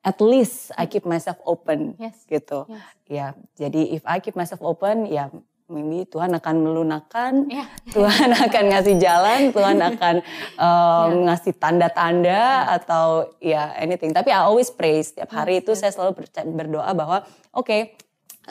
at 0.00 0.18
least 0.20 0.72
I 0.76 0.88
keep 0.88 1.04
myself 1.04 1.36
open 1.44 1.96
yes. 2.00 2.24
gitu. 2.24 2.64
Yes. 2.68 2.84
Ya, 3.10 3.26
jadi 3.58 3.96
if 3.96 4.02
I 4.08 4.22
keep 4.22 4.36
myself 4.38 4.64
open 4.64 5.04
ya 5.10 5.28
maybe 5.70 6.02
Tuhan 6.10 6.34
akan 6.34 6.56
melunakkan, 6.66 7.46
yeah. 7.46 7.70
Tuhan 7.94 8.34
akan 8.34 8.64
ngasih 8.74 8.98
jalan, 8.98 9.54
Tuhan 9.54 9.78
akan 9.78 10.14
um, 10.58 10.66
yeah. 10.66 11.06
ngasih 11.30 11.54
tanda-tanda 11.56 12.26
yeah. 12.66 12.76
atau 12.76 13.30
ya 13.38 13.70
anything. 13.78 14.10
Tapi 14.10 14.34
I 14.34 14.42
always 14.42 14.68
pray 14.74 14.98
setiap 15.00 15.30
hari 15.30 15.62
yes, 15.62 15.62
itu 15.62 15.72
yes. 15.72 15.78
saya 15.78 15.92
selalu 15.94 16.26
berdoa 16.58 16.90
bahwa 16.90 17.22
oke, 17.54 17.70
okay, 17.70 17.80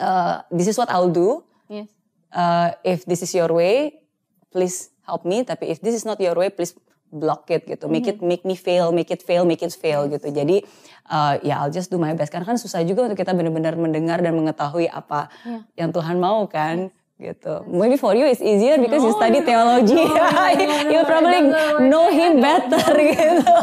uh, 0.00 0.40
this 0.48 0.66
is 0.66 0.80
what 0.80 0.88
I'll 0.88 1.12
do. 1.12 1.44
Yes. 1.68 1.92
Uh, 2.32 2.72
if 2.82 3.04
this 3.04 3.20
is 3.20 3.30
your 3.36 3.52
way, 3.52 4.00
please 4.48 4.88
help 5.04 5.28
me. 5.28 5.44
Tapi 5.44 5.68
if 5.68 5.84
this 5.84 5.92
is 5.92 6.08
not 6.08 6.16
your 6.18 6.34
way, 6.34 6.48
please 6.48 6.72
block 7.10 7.50
it 7.50 7.66
gitu, 7.66 7.90
make 7.90 8.06
it 8.06 8.22
mm-hmm. 8.22 8.30
make 8.30 8.42
me 8.46 8.54
fail, 8.54 8.94
make 8.94 9.10
it 9.10 9.20
fail, 9.20 9.42
make 9.42 9.60
it 9.60 9.74
fail 9.74 10.06
gitu. 10.06 10.30
Jadi 10.30 10.62
uh, 11.10 11.36
ya 11.42 11.60
I'll 11.60 11.74
just 11.74 11.90
do 11.90 11.98
my 11.98 12.14
best. 12.14 12.30
Karena 12.30 12.46
kan 12.46 12.56
susah 12.56 12.86
juga 12.86 13.10
untuk 13.10 13.18
kita 13.18 13.34
benar-benar 13.34 13.74
mendengar 13.74 14.22
dan 14.22 14.38
mengetahui 14.38 14.86
apa 14.86 15.28
yeah. 15.42 15.62
yang 15.74 15.90
Tuhan 15.90 16.16
mau 16.22 16.46
kan 16.46 16.94
gitu. 17.20 17.66
Maybe 17.68 18.00
for 18.00 18.16
you 18.16 18.24
it's 18.24 18.40
easier 18.40 18.80
because 18.80 19.04
no, 19.04 19.10
you 19.10 19.14
study 19.18 19.44
theology. 19.44 20.00
No, 20.00 20.16
no, 20.16 20.24
no, 20.24 20.64
no, 20.64 20.88
you 20.88 21.00
probably 21.04 21.40
know 21.84 22.06
him 22.08 22.40
better 22.40 22.86
gitu. 23.12 23.54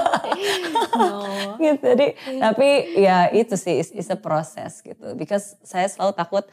no. 0.93 1.09
gitu. 1.65 1.85
Jadi 1.97 2.07
tapi 2.37 2.69
ya 2.99 3.31
itu 3.33 3.57
sih 3.57 3.81
it's, 3.81 3.91
it's 3.95 4.11
a 4.13 4.19
process 4.19 4.85
gitu. 4.85 5.17
Because 5.17 5.57
saya 5.65 5.89
selalu 5.89 6.13
takut. 6.13 6.45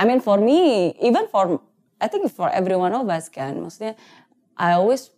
I 0.00 0.08
mean 0.08 0.24
for 0.24 0.40
me, 0.40 0.94
even 1.04 1.28
for 1.28 1.60
I 2.00 2.08
think 2.08 2.24
for 2.32 2.48
every 2.48 2.78
one 2.78 2.96
of 2.96 3.04
us 3.12 3.28
kan, 3.28 3.60
maksudnya 3.60 4.00
I 4.56 4.80
always 4.80 5.12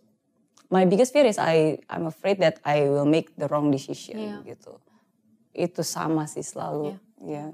my 0.73 0.89
biggest 0.89 1.13
fear 1.13 1.29
is 1.29 1.37
I 1.37 1.77
I'm 1.85 2.09
afraid 2.09 2.41
that 2.41 2.57
I 2.65 2.89
will 2.89 3.05
make 3.05 3.29
the 3.37 3.45
wrong 3.45 3.69
decision 3.69 4.17
yeah. 4.17 4.41
gitu. 4.41 4.81
Itu 5.53 5.85
sama 5.85 6.25
sih 6.25 6.41
selalu. 6.41 6.97
Ya. 7.21 7.29
Yeah. 7.29 7.49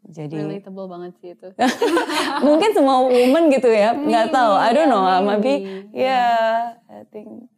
Jadi 0.00 0.32
relatable 0.40 0.88
banget 0.88 1.12
sih 1.20 1.36
itu. 1.36 1.52
mungkin 2.48 2.72
semua 2.72 3.04
woman 3.04 3.52
gitu 3.52 3.68
ya, 3.68 3.92
nggak 3.92 4.32
tahu. 4.32 4.56
I 4.56 4.72
don't 4.72 4.88
know, 4.88 5.04
maybe, 5.04 5.60
maybe. 5.60 5.92
yeah, 5.92 6.80
I 6.88 7.04
think 7.12 7.52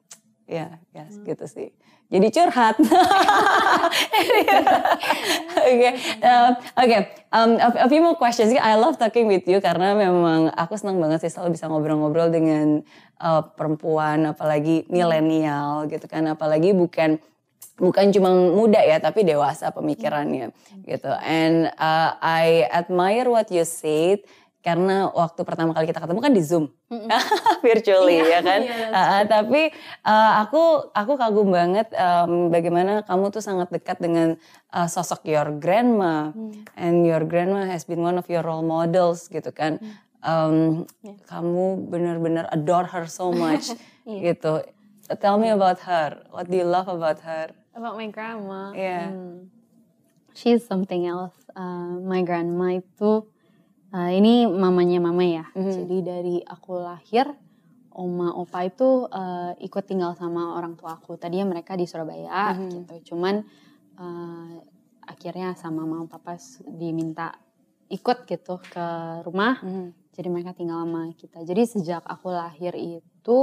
ya, 0.53 0.77
yes, 0.93 1.17
hmm. 1.17 1.25
gitu 1.25 1.45
sih 1.49 1.73
jadi 2.13 2.29
curhat. 2.29 2.77
Oke, 5.63 5.91
um, 6.21 6.53
oke. 6.77 6.99
A, 7.81 7.87
few 7.89 8.03
more 8.05 8.19
questions. 8.19 8.53
I 8.53 8.77
love 8.77 9.01
talking 9.01 9.25
with 9.31 9.49
you 9.49 9.63
karena 9.65 9.97
memang 9.97 10.53
aku 10.53 10.77
senang 10.77 11.01
banget 11.01 11.25
sih 11.25 11.33
selalu 11.33 11.57
bisa 11.57 11.71
ngobrol-ngobrol 11.71 12.29
dengan 12.29 12.85
uh, 13.23 13.41
perempuan, 13.57 14.29
apalagi 14.29 14.85
milenial 14.93 15.89
gitu 15.89 16.05
kan, 16.11 16.29
apalagi 16.29 16.77
bukan 16.77 17.17
bukan 17.81 18.13
cuma 18.13 18.35
muda 18.35 18.83
ya, 18.85 19.01
tapi 19.01 19.25
dewasa 19.25 19.73
pemikirannya 19.73 20.53
gitu. 20.85 21.13
And 21.25 21.73
uh, 21.81 22.19
I 22.21 22.69
admire 22.69 23.31
what 23.33 23.49
you 23.49 23.65
said 23.65 24.27
karena 24.63 25.11
waktu 25.11 25.43
pertama 25.43 25.75
kali 25.75 25.91
kita 25.91 25.99
ketemu 25.99 26.21
kan 26.23 26.33
di 26.33 26.43
Zoom. 26.43 26.71
Virtually 27.67 28.23
iya, 28.23 28.39
ya 28.39 28.41
kan? 28.47 28.61
iya, 28.63 28.87
uh, 28.95 29.23
tapi 29.27 29.75
uh, 30.07 30.33
aku 30.47 30.95
aku 30.95 31.13
kagum 31.19 31.51
banget 31.51 31.91
um, 31.99 32.47
bagaimana 32.49 33.03
kamu 33.03 33.35
tuh 33.35 33.43
sangat 33.43 33.75
dekat 33.75 33.99
dengan 33.99 34.39
uh, 34.71 34.87
sosok 34.87 35.27
your 35.27 35.51
grandma. 35.59 36.31
Hmm. 36.33 36.63
and 36.79 37.03
your 37.03 37.27
grandma 37.27 37.67
has 37.67 37.83
been 37.83 38.01
one 38.01 38.15
of 38.15 38.31
your 38.31 38.47
role 38.47 38.63
models 38.63 39.27
gitu 39.27 39.51
kan? 39.51 39.83
Um, 40.23 40.87
yeah. 41.03 41.19
kamu 41.27 41.91
benar-benar 41.91 42.47
adore 42.55 42.87
her 42.95 43.11
so 43.11 43.35
much 43.35 43.75
yeah. 44.07 44.31
gitu. 44.31 44.63
Tell 45.19 45.43
me 45.43 45.51
about 45.51 45.83
her. 45.83 46.23
What 46.31 46.47
do 46.47 46.55
you 46.55 46.65
love 46.65 46.87
about 46.87 47.19
her? 47.27 47.51
About 47.75 47.99
my 47.99 48.07
grandma? 48.07 48.71
Yeah. 48.71 49.11
Hmm. 49.11 49.51
she's 50.35 50.65
something 50.65 51.07
else. 51.07 51.37
Uh, 51.53 52.01
my 52.01 52.23
grandma 52.25 52.81
itu 52.81 53.29
Uh, 53.93 54.09
ini 54.09 54.49
mamanya 54.49 55.05
mama 55.05 55.21
ya. 55.21 55.45
Mm-hmm. 55.53 55.73
Jadi 55.77 55.97
dari 56.01 56.37
aku 56.41 56.81
lahir, 56.81 57.29
oma 57.93 58.33
opa 58.33 58.65
itu 58.65 59.05
uh, 59.05 59.53
ikut 59.61 59.85
tinggal 59.85 60.17
sama 60.17 60.57
orang 60.57 60.81
tua 60.81 60.97
aku. 60.97 61.21
Tadinya 61.21 61.53
mereka 61.53 61.77
di 61.77 61.85
Surabaya 61.85 62.57
mm-hmm. 62.57 62.69
gitu. 62.73 63.13
Cuman 63.13 63.45
uh, 64.01 64.57
akhirnya 65.05 65.53
sama 65.61 65.85
mama 65.85 66.09
papa 66.09 66.41
diminta 66.65 67.37
ikut 67.93 68.25
gitu 68.25 68.65
ke 68.65 68.87
rumah. 69.29 69.61
Mm-hmm. 69.61 69.89
Jadi 70.17 70.29
mereka 70.33 70.57
tinggal 70.57 70.89
sama 70.89 71.13
kita. 71.13 71.45
Jadi 71.45 71.63
sejak 71.69 72.03
aku 72.09 72.33
lahir 72.33 72.73
itu 72.73 73.37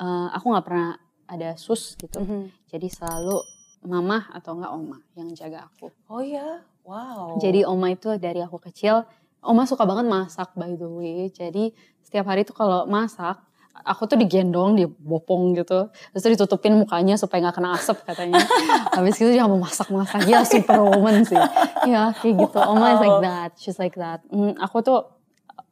uh, 0.00 0.28
aku 0.32 0.48
nggak 0.48 0.64
pernah 0.64 0.96
ada 1.28 1.60
sus 1.60 1.92
gitu. 2.00 2.24
Mm-hmm. 2.24 2.72
Jadi 2.72 2.88
selalu 2.88 3.36
mama 3.84 4.32
atau 4.32 4.56
enggak 4.56 4.72
oma 4.72 4.98
yang 5.12 5.28
jaga 5.36 5.68
aku. 5.68 5.92
Oh 6.08 6.24
ya, 6.24 6.64
wow. 6.88 7.36
Jadi 7.36 7.68
oma 7.68 7.92
itu 7.92 8.16
dari 8.16 8.40
aku 8.40 8.56
kecil 8.56 9.04
Oma 9.44 9.68
suka 9.68 9.84
banget 9.84 10.08
masak 10.08 10.56
by 10.56 10.72
the 10.72 10.88
way. 10.88 11.28
Jadi 11.28 11.76
setiap 12.00 12.24
hari 12.32 12.48
tuh 12.48 12.56
kalau 12.56 12.88
masak, 12.88 13.44
aku 13.84 14.08
tuh 14.08 14.16
digendong, 14.16 14.78
dibopong 14.78 15.52
gitu. 15.58 15.92
Terus 16.14 16.22
tuh 16.24 16.32
ditutupin 16.32 16.72
mukanya 16.78 17.20
supaya 17.20 17.44
nggak 17.44 17.56
kena 17.60 17.76
asap 17.76 18.06
katanya. 18.08 18.40
Habis 18.96 19.20
itu 19.20 19.36
dia 19.36 19.44
mau 19.44 19.60
masak-masak. 19.60 20.24
Ya 20.30 20.46
super 20.46 20.80
woman 20.80 21.26
sih. 21.28 21.36
Ya 21.84 22.16
kayak 22.16 22.34
gitu. 22.40 22.58
Oma 22.62 22.96
is 22.96 23.00
like 23.04 23.20
that. 23.20 23.50
She's 23.60 23.76
like 23.76 23.96
that. 24.00 24.24
Hmm, 24.32 24.56
aku 24.56 24.80
tuh 24.80 25.00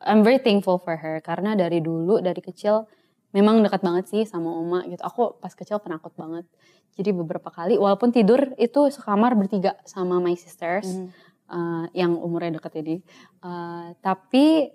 I'm 0.03 0.27
very 0.27 0.43
thankful 0.43 0.83
for 0.83 0.99
her. 0.99 1.23
Karena 1.25 1.55
dari 1.55 1.79
dulu, 1.81 2.19
dari 2.19 2.43
kecil 2.43 2.85
memang 3.33 3.65
dekat 3.65 3.81
banget 3.81 4.05
sih 4.11 4.23
sama 4.29 4.53
Oma 4.53 4.85
gitu. 4.85 5.01
Aku 5.01 5.41
pas 5.41 5.55
kecil 5.55 5.81
penakut 5.81 6.13
banget. 6.19 6.45
Jadi 6.93 7.09
beberapa 7.17 7.49
kali 7.49 7.81
walaupun 7.81 8.13
tidur 8.13 8.53
itu 8.61 8.93
sekamar 8.93 9.33
bertiga 9.33 9.81
sama 9.89 10.21
my 10.21 10.37
sisters. 10.37 10.85
Mm 10.85 11.32
uh, 11.53 11.85
yang 11.93 12.17
umurnya 12.17 12.57
deket 12.57 12.81
ini. 12.81 12.97
Uh, 13.45 13.93
tapi 14.01 14.73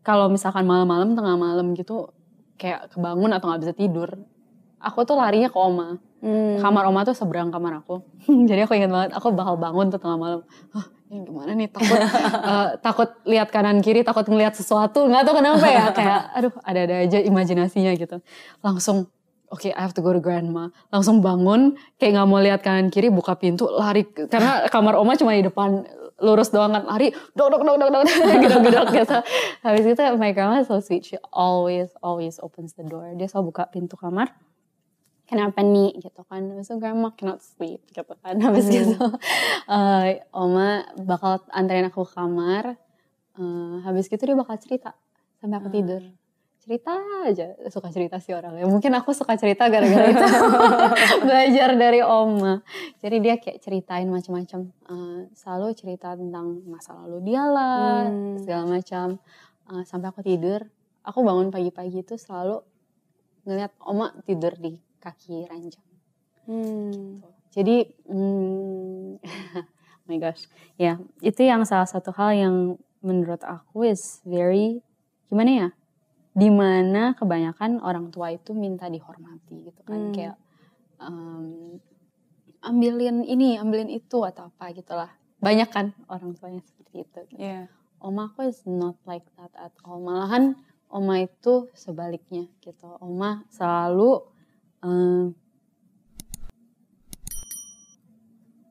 kalau 0.00 0.32
misalkan 0.32 0.64
malam-malam 0.64 1.12
tengah 1.12 1.36
malam 1.36 1.76
gitu 1.76 2.10
kayak 2.56 2.88
kebangun 2.94 3.36
atau 3.36 3.52
nggak 3.52 3.62
bisa 3.68 3.74
tidur, 3.76 4.08
aku 4.80 5.04
tuh 5.04 5.18
larinya 5.20 5.52
ke 5.52 5.58
oma. 5.58 6.00
Hmm. 6.24 6.58
Kamar 6.58 6.88
oma 6.88 7.04
tuh 7.04 7.12
seberang 7.12 7.52
kamar 7.52 7.84
aku. 7.84 8.00
Jadi 8.50 8.60
aku 8.64 8.72
ingat 8.74 8.90
banget, 8.90 9.10
aku 9.12 9.30
bakal 9.36 9.60
bangun 9.60 9.92
tuh 9.92 10.00
tengah 10.00 10.18
malam. 10.18 10.40
Ini 11.06 11.22
gimana 11.22 11.54
nih 11.54 11.70
takut 11.70 12.00
uh, 12.02 12.74
takut 12.86 13.10
lihat 13.28 13.54
kanan 13.54 13.78
kiri, 13.78 14.02
takut 14.02 14.26
ngelihat 14.26 14.58
sesuatu, 14.58 15.06
nggak 15.06 15.22
tahu 15.22 15.38
kenapa 15.38 15.66
ya 15.70 15.86
kayak 15.94 16.20
aduh 16.34 16.52
ada-ada 16.66 16.94
aja 17.06 17.18
imajinasinya 17.22 17.94
gitu. 17.94 18.18
Langsung 18.58 19.06
oke 19.46 19.62
okay, 19.62 19.70
I 19.70 19.86
have 19.86 19.94
to 19.94 20.02
go 20.02 20.10
to 20.10 20.18
grandma. 20.18 20.74
Langsung 20.90 21.22
bangun, 21.22 21.78
kayak 22.02 22.18
nggak 22.18 22.26
mau 22.26 22.42
lihat 22.42 22.60
kanan 22.66 22.90
kiri, 22.90 23.10
buka 23.14 23.38
pintu, 23.38 23.70
lari 23.70 24.02
karena 24.06 24.66
kamar 24.66 24.98
oma 24.98 25.14
cuma 25.14 25.34
di 25.34 25.46
depan 25.46 25.86
lurus 26.16 26.48
doang 26.48 26.72
kan 26.72 26.88
lari 26.88 27.12
dok 27.36 27.48
dok 27.52 27.62
dok 27.62 27.76
dok 27.76 27.90
dok 27.92 28.04
gedok 28.44 28.60
gedok 28.64 28.86
gitu. 28.92 29.18
Habis 29.60 29.84
itu 29.84 30.02
my 30.16 30.32
grandma 30.32 30.64
so 30.64 30.80
sweet 30.80 31.04
she 31.04 31.16
always 31.28 31.92
always 32.00 32.40
opens 32.40 32.72
the 32.76 32.84
door. 32.84 33.12
Dia 33.16 33.28
selalu 33.28 33.52
buka 33.52 33.68
pintu 33.68 34.00
kamar. 34.00 34.32
Kenapa 35.26 35.60
nih 35.60 35.98
gitu 36.00 36.22
kan. 36.24 36.40
Habis 36.56 36.72
itu 36.72 36.76
grandma 36.80 37.12
cannot 37.12 37.44
sleep 37.44 37.84
gitu 37.92 38.14
kan. 38.24 38.36
Habis 38.40 38.64
hmm. 38.68 38.74
gitu 38.74 38.96
uh, 39.68 40.06
oma 40.44 40.88
bakal 40.96 41.44
anterin 41.52 41.88
aku 41.92 42.08
ke 42.08 42.16
kamar. 42.16 42.80
Uh, 43.36 43.84
habis 43.84 44.08
gitu 44.08 44.24
dia 44.24 44.32
bakal 44.32 44.56
cerita 44.56 44.96
sampai 45.36 45.60
aku 45.60 45.68
hmm. 45.68 45.76
tidur 45.76 46.02
cerita 46.66 46.98
aja. 47.22 47.54
Suka 47.70 47.94
cerita 47.94 48.18
sih 48.18 48.34
orangnya. 48.34 48.66
Mungkin 48.66 48.90
aku 48.98 49.14
suka 49.14 49.38
cerita 49.38 49.70
gara-gara 49.70 50.10
itu. 50.10 50.26
Belajar 51.30 51.78
dari 51.78 52.02
oma. 52.02 52.66
Jadi 52.98 53.16
dia 53.22 53.38
kayak 53.38 53.62
ceritain 53.62 54.10
macam-macam. 54.10 54.74
Uh, 54.90 55.30
selalu 55.38 55.78
cerita 55.78 56.18
tentang 56.18 56.66
masa 56.66 56.98
lalu 56.98 57.30
dia 57.30 57.46
lah 57.46 58.10
hmm. 58.10 58.42
segala 58.42 58.64
macam. 58.66 59.22
Uh, 59.70 59.86
sampai 59.86 60.10
aku 60.10 60.26
tidur. 60.26 60.66
Aku 61.06 61.22
bangun 61.22 61.54
pagi-pagi 61.54 62.02
itu 62.02 62.18
selalu 62.18 62.58
ngeliat 63.46 63.70
oma 63.78 64.10
tidur 64.26 64.50
di 64.58 64.82
kaki 64.98 65.46
ranjang. 65.46 65.86
Hmm. 66.46 66.90
gitu. 67.18 67.26
jadi 67.58 67.76
hmm, 68.06 69.18
oh 70.02 70.06
my 70.10 70.18
gosh. 70.18 70.50
Ya 70.78 70.98
itu 71.22 71.46
yang 71.46 71.62
salah 71.62 71.86
satu 71.86 72.10
hal 72.10 72.34
yang 72.34 72.54
menurut 73.06 73.42
aku 73.46 73.86
is 73.86 74.18
very 74.26 74.82
gimana 75.30 75.50
ya 75.50 75.68
di 76.36 76.52
mana 76.52 77.16
kebanyakan 77.16 77.80
orang 77.80 78.12
tua 78.12 78.28
itu 78.28 78.52
minta 78.52 78.92
dihormati 78.92 79.72
gitu 79.72 79.80
kan 79.88 79.96
hmm. 79.96 80.12
kayak 80.12 80.36
um, 81.00 81.80
ambilin 82.66 83.22
ini, 83.24 83.56
ambilin 83.56 83.88
itu 83.88 84.20
atau 84.26 84.52
apa 84.52 84.74
gitulah. 84.74 85.10
Banyak 85.38 85.68
kan 85.72 85.86
orang 86.10 86.34
tuanya 86.36 86.60
seperti 86.64 87.06
itu. 87.06 87.20
gitu. 87.30 87.40
Yeah. 87.40 87.72
Oma 88.02 88.28
aku 88.28 88.44
is 88.50 88.60
not 88.68 89.00
like 89.08 89.24
that 89.40 89.52
at 89.56 89.72
all. 89.86 90.02
Malahan 90.02 90.58
Oma 90.92 91.24
itu 91.24 91.72
sebaliknya 91.72 92.46
gitu. 92.60 93.00
Oma 93.00 93.42
selalu 93.48 94.22
em, 94.84 95.32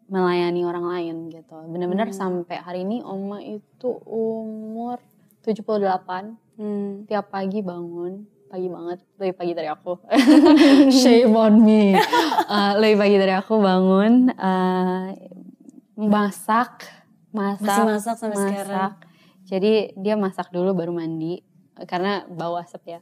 melayani 0.06 0.62
orang 0.64 0.86
lain 0.86 1.16
gitu. 1.34 1.58
Bener-bener 1.66 2.14
Hmm. 2.14 2.18
sampai 2.18 2.58
hari 2.62 2.86
ini 2.86 3.02
Oma 3.02 3.42
itu 3.42 3.90
umur 4.06 5.02
78 5.42 6.38
Hmm. 6.56 7.04
tiap 7.04 7.28
pagi 7.30 7.60
bangun 7.60 8.24
pagi 8.46 8.68
banget 8.68 9.04
lebih 9.18 9.36
pagi 9.36 9.52
dari 9.52 9.68
aku 9.68 10.00
shame 10.96 11.34
on 11.34 11.60
me 11.60 12.00
Eh, 12.46 12.74
lebih 12.78 12.98
pagi 12.98 13.18
dari 13.18 13.34
aku 13.34 13.58
bangun 13.58 14.30
eh, 14.30 15.08
masak 15.98 16.88
masak 17.30 17.60
Masih 17.60 17.84
masak 17.86 18.16
sampai 18.16 18.38
sekarang? 18.38 18.92
jadi 19.44 19.74
dia 19.94 20.16
masak 20.16 20.48
dulu 20.50 20.72
baru 20.74 20.92
mandi 20.92 21.44
karena 21.82 22.24
bau 22.26 22.56
asap 22.56 22.82
ya 22.88 23.00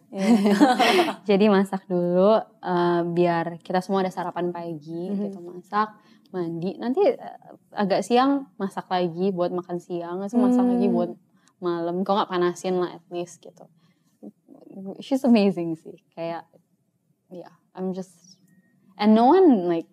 jadi 1.30 1.46
masak 1.48 1.86
dulu 1.86 2.34
eh, 2.40 3.02
biar 3.08 3.62
kita 3.62 3.80
semua 3.80 4.02
ada 4.02 4.10
sarapan 4.10 4.50
pagi 4.50 5.08
Mhm. 5.08 5.20
gitu 5.24 5.40
masak 5.40 5.94
mandi 6.30 6.74
nanti 6.76 7.06
eh, 7.06 7.38
agak 7.72 8.02
siang 8.02 8.50
masak 8.56 8.88
lagi 8.88 9.30
buat 9.30 9.52
makan 9.52 9.78
siang 9.78 10.18
terus 10.20 10.34
masak 10.36 10.66
lagi 10.66 10.88
Hmm. 10.88 10.96
buat 10.96 11.12
malam 11.64 12.04
kok 12.04 12.12
nggak 12.12 12.28
panasin 12.30 12.76
lah 12.78 12.92
at 12.94 13.06
least 13.08 13.40
gitu 13.40 13.64
she's 15.00 15.24
amazing 15.24 15.76
sih 15.76 15.96
kayak 16.12 16.44
yeah 17.30 17.54
I'm 17.74 17.94
just 17.94 18.38
and 18.96 19.14
no 19.14 19.26
one 19.28 19.66
like 19.66 19.90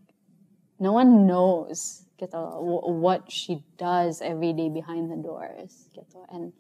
no 0.77 0.93
one 0.93 1.25
knows 1.25 2.05
gitu 2.17 2.37
wh- 2.37 2.89
what 2.91 3.29
she 3.29 3.61
does 3.77 4.21
every 4.21 4.53
day 4.53 4.69
behind 4.69 5.09
the 5.09 5.17
doors 5.17 5.89
gitu 5.91 6.21
and 6.29 6.53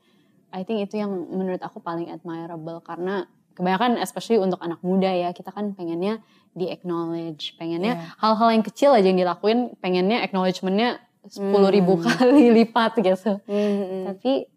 I 0.50 0.62
think 0.62 0.83
itu 0.83 0.99
yang 0.99 1.12
menurut 1.31 1.61
aku 1.61 1.79
paling 1.79 2.09
admirable 2.09 2.81
karena 2.81 3.25
kebanyakan 3.55 3.99
especially 3.99 4.40
untuk 4.40 4.59
anak 4.59 4.81
muda 4.81 5.09
ya 5.09 5.31
kita 5.31 5.49
kan 5.49 5.75
pengennya 5.75 6.19
di 6.50 6.67
acknowledge 6.67 7.55
pengennya 7.55 7.95
Iya. 7.95 8.07
hal-hal 8.19 8.49
yang 8.50 8.64
kecil 8.64 8.90
aja 8.90 9.05
yang 9.05 9.21
dilakuin 9.21 9.59
pengennya 9.79 10.21
acknowledgementnya 10.21 10.99
sepuluh 11.23 11.69
ribu 11.69 11.95
Hmm. 11.95 12.05
kali 12.09 12.50
lipat 12.52 12.99
gitu 12.99 13.38
Hmm. 13.45 14.09
tapi 14.09 14.49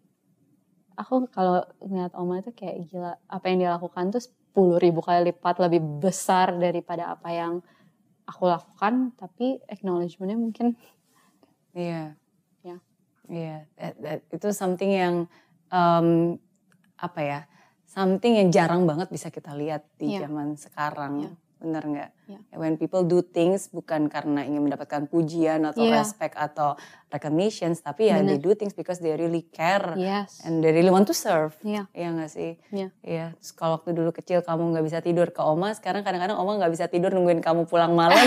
aku 0.94 1.26
kalau 1.28 1.62
ngeliat 1.78 2.14
Oma 2.14 2.38
itu 2.38 2.50
kayak 2.50 2.76
gila 2.88 3.12
apa 3.26 3.44
yang 3.48 3.58
dia 3.60 3.70
lakukan 3.72 4.10
tuh 4.10 4.22
sepuluh 4.22 4.78
ribu 4.78 5.02
kali 5.02 5.30
lipat 5.30 5.58
lebih 5.58 5.82
besar 5.98 6.54
daripada 6.54 7.10
apa 7.10 7.28
yang 7.30 7.58
aku 8.24 8.46
lakukan 8.46 9.12
tapi 9.14 9.58
acknowledgementnya 9.66 10.38
mungkin 10.38 10.66
Iya. 11.74 12.14
Ya. 12.62 12.76
Iya, 13.26 13.56
that- 13.74 13.98
that- 13.98 14.24
itu 14.30 14.48
something 14.54 14.94
yang 14.94 15.14
um, 15.68 16.38
apa 16.94 17.20
ya? 17.20 17.40
Something 17.84 18.38
yang 18.38 18.48
jarang 18.54 18.86
banget 18.86 19.10
bisa 19.10 19.28
kita 19.28 19.50
lihat 19.52 19.82
di 19.98 20.14
Iya. 20.14 20.30
zaman 20.30 20.54
sekarang. 20.54 21.12
Iya. 21.26 21.32
Bener 21.64 21.80
nggak? 21.80 22.10
Iya. 22.24 22.38
When 22.52 22.76
people 22.76 23.00
do 23.02 23.20
things 23.20 23.68
bukan 23.68 24.06
karena 24.06 24.44
ingin 24.44 24.60
mendapatkan 24.62 25.08
pujian 25.08 25.64
atau 25.64 25.80
Iya. 25.80 25.96
respect 25.96 26.36
atau 26.36 26.76
recognitions, 27.08 27.78
tapi 27.78 28.08
ya 28.08 28.20
Bener. 28.20 28.26
they 28.26 28.38
do 28.38 28.52
things 28.52 28.72
because 28.72 28.98
they 28.98 29.14
really 29.14 29.48
care 29.48 29.94
yes 29.94 30.44
and 30.44 30.60
they 30.60 30.68
really 30.68 30.88
want 30.88 31.04
to 31.04 31.16
serve. 31.16 31.56
Iya. 31.60 31.88
Iya 31.90 32.08
nggak 32.12 32.30
sih? 32.30 32.60
Iya. 32.68 32.88
Iya. 33.00 33.26
Terus 33.38 33.52
kalau 33.52 33.80
waktu 33.80 33.90
dulu 33.92 34.10
kecil 34.10 34.40
kamu 34.40 34.76
nggak 34.76 34.84
bisa 34.84 34.98
tidur 35.00 35.28
ke 35.30 35.40
oma, 35.40 35.72
sekarang 35.72 36.04
kadang-kadang 36.04 36.36
oma 36.36 36.52
nggak 36.58 36.72
bisa 36.72 36.84
tidur 36.84 37.08
nungguin 37.10 37.40
kamu 37.40 37.64
pulang 37.64 37.96
malam. 37.96 38.16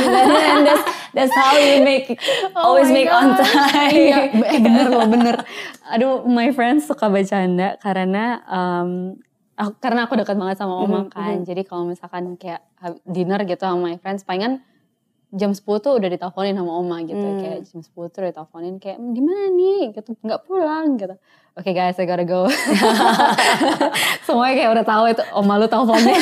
And 0.50 0.65
that's, 0.65 0.86
that's 1.13 1.34
how 1.36 1.53
you 1.53 1.82
make 1.82 2.17
always 2.53 2.89
Oh 2.89 2.89
my 2.89 2.98
make 2.98 3.12
on 3.12 3.27
God. 3.32 3.44
time. 3.44 3.94
Iya, 3.94 4.17
bener 4.65 4.86
loh, 4.88 5.06
bener. 5.06 5.36
Aduh, 5.88 6.25
my 6.25 6.50
friends 6.50 6.86
suka 6.86 7.06
bercanda 7.06 7.77
karena 7.77 8.41
um, 8.46 9.13
aku, 9.57 9.73
karena 9.81 10.05
aku 10.05 10.13
dekat 10.21 10.37
banget 10.37 10.57
sama 10.61 10.75
oma 10.79 11.05
Mhm, 11.05 11.11
kan. 11.11 11.37
Jadi 11.43 11.61
kalau 11.65 11.83
misalkan 11.89 12.37
kayak 12.37 12.61
dinner 13.05 13.41
gitu 13.43 13.62
sama 13.65 13.91
my 13.91 13.95
friends, 13.99 14.21
palingan 14.23 14.62
jam 15.36 15.51
10 15.51 15.79
tuh 15.84 15.97
udah 15.99 16.10
diteleponin 16.13 16.55
sama 16.55 16.71
oma 16.77 16.97
gitu. 17.03 17.19
Hmm. 17.19 17.39
Kayak 17.41 17.60
jam 17.67 17.82
10 17.84 18.08
tuh 18.13 18.19
udah 18.23 18.32
diteleponin 18.32 18.75
kayak 18.79 18.97
di 19.01 19.21
mana 19.25 19.45
nih 19.53 19.82
gitu, 19.97 20.10
nggak 20.23 20.41
pulang 20.47 20.95
gitu. 21.01 21.15
Oke 21.58 21.74
guys, 21.74 21.98
I 21.98 22.06
gotta 22.06 22.22
go. 22.22 22.46
Semuanya 24.30 24.54
kayak 24.54 24.72
udah 24.78 24.86
tahu 24.86 25.04
itu 25.10 25.24
oma 25.34 25.58
lu 25.58 25.65
teleponnya. 25.65 26.13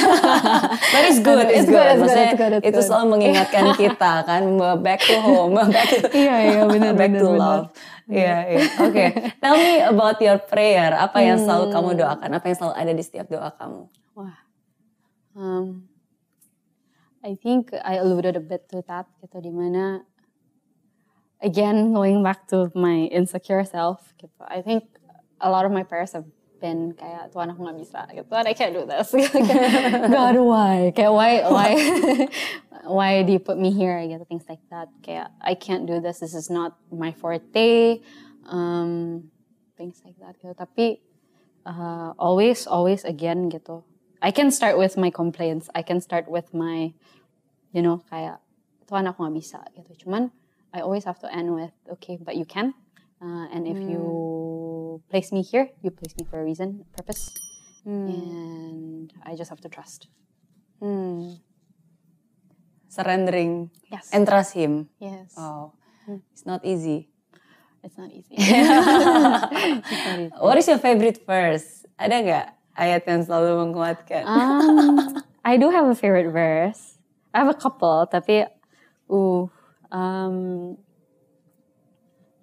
But 0.95 1.03
it's 1.05 1.19
good, 1.19 1.43
it's, 1.51 1.67
It's 1.67 1.67
good. 1.67 1.75
good, 1.75 1.83
it's 1.83 1.99
good, 1.99 1.99
Maksudnya 1.99 2.25
it's 2.31 2.39
good, 2.39 2.53
it's 2.55 2.67
itu 2.71 2.79
selalu 2.79 3.05
mengingatkan 3.19 3.63
kita 3.75 4.13
kan 4.23 4.41
back 4.79 5.03
to 5.03 5.19
home, 5.19 5.59
back 5.75 5.91
to 5.91 6.07
Iya, 6.15 6.35
iya, 6.39 6.61
bener, 6.63 6.95
back 6.95 7.11
bener, 7.11 7.19
to 7.19 7.27
bener. 7.27 7.41
love. 7.43 7.65
Iya, 8.07 8.37
iya. 8.47 8.63
Oke. 8.79 9.05
Tell 9.43 9.55
me 9.59 9.71
about 9.83 10.17
your 10.23 10.39
prayer. 10.39 10.95
Apa 10.95 11.19
yang 11.19 11.43
selalu 11.43 11.65
kamu 11.67 11.89
Hmm. 11.91 11.99
doakan? 11.99 12.29
Apa 12.31 12.45
yang 12.47 12.55
selalu 12.55 12.75
ada 12.79 12.91
di 12.95 13.03
setiap 13.03 13.27
doa 13.27 13.49
kamu? 13.51 13.81
Wah, 14.15 14.37
um, 15.35 15.83
I 17.19 17.35
think 17.35 17.75
I 17.75 17.99
alluded 17.99 18.39
a 18.39 18.43
bit 18.43 18.71
to 18.71 18.79
that 18.87 19.11
gitu 19.19 19.41
di 19.41 19.51
mana 19.51 20.05
again 21.43 21.91
going 21.91 22.23
back 22.23 22.47
to 22.47 22.71
my 22.71 23.11
insecure 23.11 23.67
self 23.67 24.15
gitu. 24.15 24.31
I 24.47 24.63
think 24.63 24.85
a 25.41 25.49
lot 25.49 25.65
of 25.65 25.71
my 25.71 25.83
prayers 25.83 26.13
have 26.13 26.25
been 26.63 26.95
kayak 26.95 27.35
Tuhan 27.35 27.51
aku 27.51 27.59
nggak 27.67 27.79
bisa 27.79 27.99
gitu, 28.15 28.31
I 28.31 28.55
can't 28.55 28.73
do 28.73 28.87
this. 28.87 29.11
God 30.15 30.35
why? 30.39 30.91
Kayak 30.95 31.13
why 31.13 31.31
why 31.45 31.69
why 32.97 33.11
do 33.23 33.35
you 33.35 33.41
put 33.43 33.59
me 33.59 33.69
here 33.75 33.99
gitu 34.07 34.23
things 34.25 34.47
like 34.47 34.63
that. 34.71 34.87
Kayak 35.03 35.35
I 35.43 35.53
can't 35.53 35.83
do 35.85 35.99
this. 35.99 36.23
This 36.23 36.33
is 36.33 36.47
not 36.47 36.79
my 36.89 37.11
forte. 37.11 37.99
Um, 38.45 39.33
things 39.75 39.99
like 40.05 40.15
that 40.23 40.39
gitu. 40.39 40.55
Tapi 40.55 41.03
uh, 41.65 42.13
always 42.17 42.67
always 42.67 43.03
again 43.03 43.49
gitu 43.49 43.83
I 44.21 44.31
can 44.31 44.49
start 44.53 44.77
with 44.77 44.95
my 44.95 45.09
complaints 45.09 45.67
I 45.75 45.81
can 45.81 45.99
start 45.99 46.29
with 46.29 46.53
my 46.53 46.93
you 47.73 47.81
know 47.81 48.05
kayak 48.07 48.39
Tuhan 48.85 49.09
aku 49.09 49.25
nggak 49.25 49.35
bisa 49.35 49.59
gitu 49.73 50.05
cuman 50.05 50.29
I 50.71 50.85
always 50.85 51.03
have 51.09 51.19
to 51.25 51.29
end 51.29 51.51
with 51.51 51.73
okay 51.89 52.21
but 52.21 52.37
you 52.37 52.45
can 52.45 52.77
uh, 53.19 53.49
and 53.49 53.65
if 53.65 53.81
you 53.81 54.01
place 55.09 55.31
me 55.31 55.41
here 55.41 55.69
you 55.81 55.91
place 55.91 56.13
me 56.17 56.25
for 56.25 56.39
a 56.41 56.45
reason 56.45 56.85
purpose 56.95 57.33
and 57.85 59.13
I 59.23 59.35
just 59.35 59.49
have 59.49 59.61
to 59.61 59.69
trust 59.69 60.07
Hmm. 60.81 61.39
Surrendering 62.87 63.71
yes 63.91 64.09
and 64.13 64.27
trust 64.27 64.53
him. 64.53 64.87
yes 64.99 65.33
Oh, 65.37 65.73
it's 66.31 66.45
not 66.45 66.63
easy. 66.63 67.09
it's 67.83 67.97
not 67.97 68.09
easy 68.11 68.33
It's 69.91 70.03
not 70.05 70.17
easy. 70.19 70.33
What 70.39 70.57
is 70.57 70.67
your 70.67 70.79
favorite 70.79 71.21
verse? 71.25 71.85
Ada 71.99 72.15
nggak 72.23 72.47
ayat 72.75 73.01
yang 73.07 73.21
selalu 73.23 73.51
menguatkan? 73.67 74.23
Um, 74.25 75.21
I 75.47 75.55
do 75.61 75.69
have 75.69 75.85
a 75.87 75.95
favorite 75.95 76.31
verse. 76.33 76.97
I 77.35 77.43
have 77.43 77.51
a 77.51 77.57
couple, 77.57 78.07
tapi 78.09 78.47
uh, 79.11 79.41
um, 79.91 80.35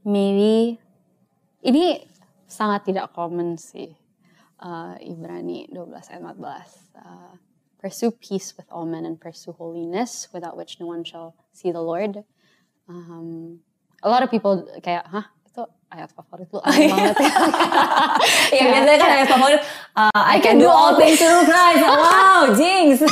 maybe 0.05 0.79
ini 1.65 2.07
sangat 2.53 2.85
tidak 2.85 3.17
common 3.17 3.57
sih. 3.57 3.97
Uh, 4.61 4.95
Ibrani 5.01 5.67
12 5.73 6.13
ayat 6.13 6.23
14. 6.23 6.37
Uh, 6.95 7.35
pursue 7.81 8.15
peace 8.15 8.55
with 8.55 8.69
all 8.71 8.87
men 8.87 9.09
and 9.09 9.19
pursue 9.19 9.57
holiness, 9.57 10.31
without 10.31 10.55
which 10.55 10.79
no 10.79 10.87
one 10.87 11.03
shall 11.03 11.35
see 11.51 11.73
the 11.73 11.83
Lord. 11.83 12.23
Um, 12.87 13.65
a 14.05 14.09
lot 14.13 14.23
of 14.23 14.31
people 14.31 14.69
kayak, 14.85 15.09
hah 15.11 15.27
ayat 15.93 16.11
favorit 16.17 16.49
lu 16.49 16.59
aneh 16.65 16.89
banget 16.89 17.17
ya. 18.57 18.65
Biasanya 18.73 18.99
kan 18.99 19.11
ayat 19.13 19.29
favorit, 19.29 19.61
uh, 19.95 20.23
I 20.25 20.41
can 20.41 20.57
do 20.57 20.69
all 20.69 20.97
things 20.97 21.21
through 21.21 21.45
Christ. 21.45 21.85
Wow, 21.85 22.57
jinx. 22.57 23.05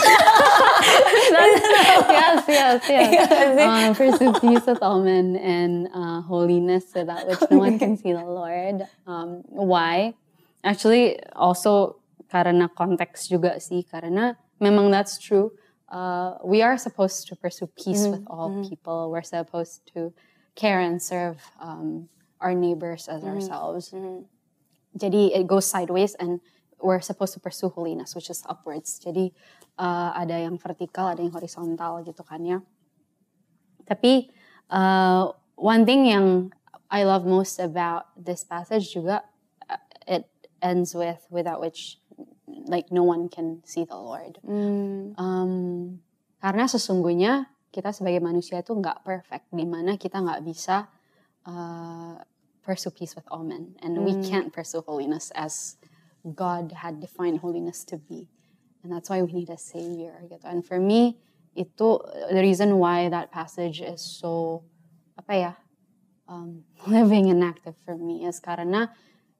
yes, 2.08 2.38
yes, 2.48 2.80
yes. 2.88 3.12
Uh, 3.60 3.92
pursue 3.92 4.32
peace 4.40 4.64
with 4.64 4.80
all 4.80 5.04
men 5.04 5.36
and 5.36 5.88
uh, 5.92 6.24
holiness 6.24 6.88
so 6.88 7.04
that 7.04 7.28
which 7.28 7.40
no 7.52 7.60
one 7.60 7.76
can 7.78 8.00
see 8.00 8.16
the 8.16 8.24
Lord. 8.24 8.88
Um, 9.06 9.44
why? 9.44 10.16
Actually, 10.64 11.20
also 11.36 12.00
karena 12.32 12.68
konteks 12.72 13.28
juga 13.28 13.60
sih, 13.60 13.84
karena 13.84 14.36
memang 14.60 14.88
that's 14.88 15.20
true. 15.20 15.52
Uh, 15.90 16.38
we 16.46 16.62
are 16.62 16.78
supposed 16.78 17.26
to 17.26 17.34
pursue 17.34 17.66
peace 17.74 18.06
with 18.06 18.22
all 18.30 18.62
people. 18.62 19.10
We're 19.10 19.26
supposed 19.26 19.82
to 19.92 20.14
care 20.54 20.78
and 20.78 21.02
serve 21.02 21.42
um, 21.58 22.06
our 22.40 22.56
neighbors 22.56 23.08
as 23.08 23.22
ourselves. 23.22 23.92
Jadi 24.96 25.36
it 25.36 25.46
goes 25.46 25.68
sideways 25.68 26.16
and 26.18 26.40
we're 26.82 27.00
supposed 27.04 27.36
to 27.36 27.40
pursue 27.40 27.68
holiness, 27.68 28.16
which 28.16 28.32
is 28.32 28.42
upwards. 28.48 28.98
Jadi 28.98 29.30
uh, 29.78 30.10
ada 30.16 30.40
yang 30.40 30.56
vertikal, 30.56 31.12
ada 31.12 31.22
yang 31.22 31.32
horizontal 31.32 32.02
gitu 32.02 32.24
kan 32.24 32.40
ya. 32.42 32.58
Tapi 33.86 34.32
uh, 34.72 35.30
one 35.54 35.84
thing 35.84 36.08
yang 36.08 36.50
I 36.90 37.06
love 37.06 37.22
most 37.22 37.62
about 37.62 38.10
this 38.18 38.42
passage 38.42 38.90
juga, 38.90 39.22
uh, 39.70 39.82
it 40.08 40.26
ends 40.58 40.96
with 40.96 41.22
without 41.30 41.62
which 41.62 42.02
like 42.66 42.90
no 42.90 43.06
one 43.06 43.30
can 43.30 43.62
see 43.62 43.86
the 43.86 43.94
Lord. 43.94 44.42
Hmm. 44.42 45.14
Um, 45.14 45.52
karena 46.42 46.66
sesungguhnya 46.66 47.52
kita 47.70 47.94
sebagai 47.94 48.18
manusia 48.18 48.58
itu 48.58 48.74
nggak 48.74 49.06
perfect, 49.06 49.46
di 49.54 49.62
mana 49.68 49.94
kita 49.94 50.18
nggak 50.18 50.42
bisa 50.42 50.90
uh, 51.46 52.22
pursue 52.62 52.90
peace 52.90 53.14
with 53.16 53.24
all 53.30 53.42
men, 53.44 53.76
and 53.82 54.04
we 54.04 54.14
Hmm. 54.14 54.22
can't 54.22 54.50
pursue 54.52 54.82
holiness 54.82 55.30
as 55.34 55.76
God 56.24 56.72
had 56.72 57.00
defined 57.00 57.40
holiness 57.40 57.84
to 57.88 57.96
be, 57.96 58.28
and 58.82 58.92
that's 58.92 59.08
why 59.08 59.22
we 59.22 59.32
need 59.32 59.50
a 59.50 59.58
savior 59.58 60.20
gitu. 60.28 60.44
And 60.44 60.64
for 60.64 60.78
me 60.78 61.16
itu 61.56 61.98
the 62.30 62.38
reason 62.40 62.78
why 62.78 63.10
that 63.10 63.32
passage 63.34 63.82
is 63.82 63.98
so 63.98 64.62
apa 65.18 65.32
ya 65.34 65.52
um, 66.30 66.62
living 66.86 67.28
and 67.30 67.42
active 67.42 67.74
for 67.84 67.98
me 67.98 68.22
is 68.24 68.38
karena 68.38 68.88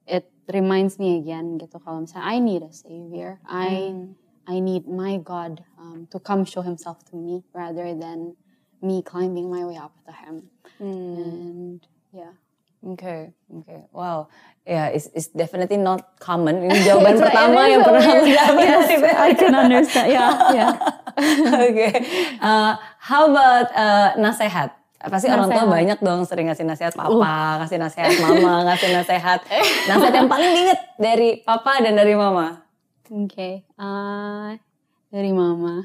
it 0.03 0.27
reminds 0.51 0.99
me 0.99 1.21
again 1.21 1.55
gitu 1.55 1.79
kalau 1.79 2.03
misalnya 2.03 2.27
I 2.27 2.37
need 2.43 2.61
a 2.65 2.73
savior, 2.73 3.39
I 3.47 3.95
Hmm. 3.95 4.19
I 4.49 4.57
need 4.59 4.89
my 4.89 5.21
God 5.21 5.61
um, 5.77 6.09
to 6.11 6.17
come 6.19 6.43
show 6.43 6.65
Himself 6.65 7.05
to 7.13 7.15
me 7.15 7.45
rather 7.53 7.93
than 7.93 8.35
me 8.81 9.05
climbing 9.05 9.47
my 9.53 9.63
way 9.63 9.77
up 9.77 9.93
to 10.09 10.11
Him. 10.11 10.49
Hmm. 10.81 11.15
And 11.15 11.79
yeah, 12.13 12.33
Oke, 12.81 13.29
oke, 13.53 13.93
wow, 13.93 14.25
ya, 14.65 14.73
yeah, 14.73 14.87
it's, 14.89 15.05
it's 15.13 15.29
definitely 15.29 15.77
not 15.77 16.17
common. 16.17 16.65
Ini 16.65 16.81
jawaban 16.89 17.21
pertama 17.21 17.69
yang 17.69 17.85
pernah 17.85 18.01
aku 18.01 18.25
dapat 18.25 18.65
Yes. 18.65 18.89
I 19.05 19.31
can 19.37 19.53
understand. 19.69 20.07
Yeah, 20.09 20.31
yeah. 20.49 20.71
Oke, 21.69 21.89
Uh, 22.41 22.73
how 22.97 23.29
about 23.29 23.69
uh, 23.77 24.17
nasehat? 24.17 24.73
Pasti 24.97 25.29
orang 25.29 25.53
tua 25.53 25.65
banyak 25.69 25.97
dong 26.01 26.25
sering 26.25 26.49
ngasih 26.49 26.65
nasihat 26.65 26.97
papa, 26.97 27.61
ngasih 27.61 27.77
nasihat 27.77 28.17
mama, 28.17 28.65
ngasih 28.69 28.89
nasihat. 28.97 29.39
Nasihat 29.85 30.13
yang 30.13 30.29
paling 30.29 30.49
diinget 30.49 30.79
dari 30.97 31.29
papa 31.45 31.81
dan 31.85 31.93
dari 31.93 32.17
mama. 32.17 32.65
Oke, 33.11 33.61
uh, 33.77 34.57
dari 35.11 35.35
Mama. 35.35 35.83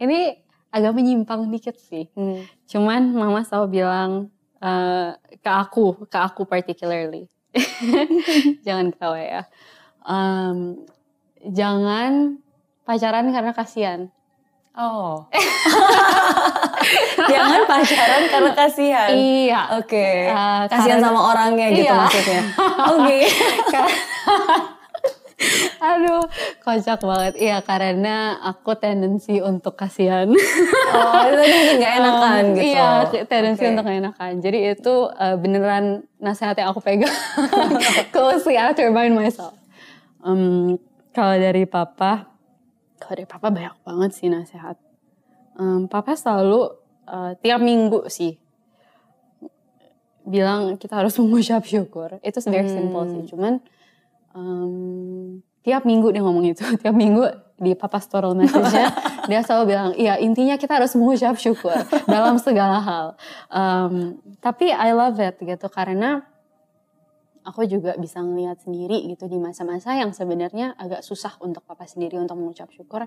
Ini 0.00 0.34
agak 0.72 0.96
menyimpang 0.96 1.52
dikit 1.52 1.76
sih. 1.76 2.08
Hmm. 2.16 2.48
Cuman 2.64 3.12
Mama 3.12 3.44
selalu 3.44 3.84
bilang 3.84 4.32
uh, 4.62 5.10
ke 5.36 5.50
aku, 5.50 6.06
ke 6.06 6.16
aku 6.16 6.46
particularly. 6.46 7.26
jangan 8.66 8.94
ketawa 8.94 9.18
ya. 9.20 9.42
Um, 10.02 10.88
jangan 11.44 12.40
pacaran 12.82 13.28
karena 13.28 13.52
kasihan. 13.52 14.00
Oh. 14.72 15.28
Jangan 17.28 17.68
pacaran 17.68 18.24
karena 18.32 18.50
kasihan. 18.56 19.12
Iya. 19.12 19.76
Oke. 19.76 20.32
Uh, 20.32 20.64
kasihan 20.64 20.96
karena- 20.96 21.12
sama 21.12 21.20
orangnya 21.28 21.68
gitu 21.76 21.92
Iya. 21.92 22.00
maksudnya. 22.00 22.42
Oke. 22.88 23.18
Aduh, 25.92 26.24
kocak 26.62 27.02
banget. 27.02 27.34
Iya, 27.38 27.58
karena 27.64 28.38
aku 28.42 28.74
tendensi 28.78 29.42
untuk 29.42 29.74
kasihan. 29.74 30.30
Oh, 30.30 31.22
itu 31.28 31.42
gak 31.82 31.92
enakan 31.98 32.42
gitu. 32.56 32.64
Iya, 32.74 32.88
tendensi 33.26 33.62
Oke. 33.66 33.70
untuk 33.74 33.84
gak 33.86 33.98
enakan. 33.98 34.32
Jadi 34.40 34.58
itu 34.76 34.94
uh, 35.10 35.36
beneran 35.38 36.06
nasihat 36.22 36.54
yang 36.58 36.70
aku 36.70 36.80
pegang. 36.80 37.12
Closely, 38.14 38.56
I 38.56 38.70
have 38.70 38.78
to 38.78 38.86
remind 38.86 39.18
myself. 39.18 39.54
Um, 40.22 40.78
kalau 41.10 41.34
dari 41.36 41.66
papa, 41.66 42.30
kalau 43.02 43.14
dari 43.18 43.28
papa 43.28 43.50
banyak 43.50 43.76
banget 43.82 44.10
sih 44.14 44.30
nasihat. 44.30 44.78
Um, 45.58 45.90
papa 45.90 46.16
selalu 46.16 46.72
uh, 47.04 47.36
tiap 47.42 47.60
minggu 47.60 48.08
sih 48.08 48.40
bilang 50.22 50.78
kita 50.78 51.02
harus 51.02 51.18
mengucap 51.18 51.66
syukur. 51.66 52.22
Itu 52.22 52.38
very 52.46 52.70
simple 52.70 53.04
sih. 53.10 53.22
Cuman 53.34 53.58
um, 54.34 55.40
tiap 55.62 55.86
minggu 55.86 56.10
dia 56.10 56.22
ngomong 56.22 56.44
itu. 56.48 56.64
Tiap 56.82 56.92
minggu 56.92 57.22
di 57.62 57.78
papa 57.78 58.02
story 58.02 58.34
message-nya 58.34 58.90
dia 59.30 59.40
selalu 59.46 59.64
bilang, 59.70 59.90
iya 59.94 60.18
intinya 60.18 60.58
kita 60.58 60.82
harus 60.82 60.98
mengucap 60.98 61.38
syukur 61.38 61.78
dalam 62.10 62.34
segala 62.42 62.82
hal. 62.82 63.06
Um, 63.46 64.18
tapi 64.42 64.74
I 64.74 64.90
love 64.90 65.22
it 65.22 65.38
gitu 65.38 65.70
karena 65.70 66.26
aku 67.42 67.66
juga 67.66 67.94
bisa 67.98 68.18
ngelihat 68.18 68.62
sendiri 68.62 69.02
gitu 69.06 69.26
di 69.26 69.38
masa-masa 69.38 69.94
yang 69.94 70.10
sebenarnya 70.10 70.74
agak 70.74 71.02
susah 71.02 71.38
untuk 71.38 71.62
papa 71.62 71.86
sendiri 71.86 72.18
untuk 72.18 72.34
mengucap 72.34 72.70
syukur. 72.70 73.06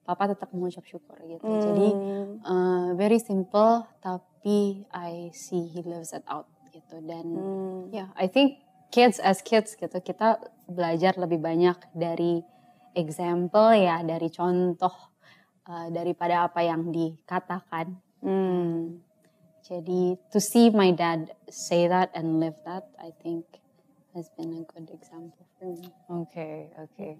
Papa 0.00 0.32
tetap 0.32 0.48
mengucap 0.56 0.82
syukur 0.88 1.20
gitu. 1.28 1.44
Jadi 1.44 1.88
Hmm. 1.92 2.40
uh, 2.40 2.88
very 2.96 3.20
simple 3.20 3.84
tapi 4.00 4.88
I 4.90 5.28
see 5.36 5.68
he 5.68 5.84
lives 5.84 6.16
it 6.16 6.24
out 6.24 6.48
gitu 6.72 7.04
dan 7.04 7.24
Hmm. 7.28 7.92
ya 7.92 8.08
I 8.16 8.32
think 8.32 8.64
kids 8.90 9.22
as 9.22 9.40
kids 9.40 9.78
gitu 9.78 9.98
kita 10.02 10.42
belajar 10.66 11.14
lebih 11.16 11.38
banyak 11.38 11.78
dari 11.94 12.42
example 12.94 13.70
ya 13.74 14.02
dari 14.02 14.28
contoh 14.30 14.92
uh, 15.70 15.88
daripada 15.90 16.50
apa 16.50 16.60
yang 16.66 16.90
dikatakan 16.90 17.96
Hmm. 18.20 19.00
jadi 19.64 20.20
to 20.28 20.44
see 20.44 20.68
my 20.68 20.92
dad 20.92 21.32
say 21.48 21.88
that 21.88 22.12
and 22.12 22.36
live 22.36 22.60
that 22.68 22.84
I 23.00 23.16
think 23.24 23.48
has 24.12 24.28
been 24.36 24.60
a 24.60 24.64
good 24.68 24.92
example 24.92 25.48
for 25.56 25.72
me 25.72 25.88
Oke, 26.12 26.68
oke. 26.76 27.16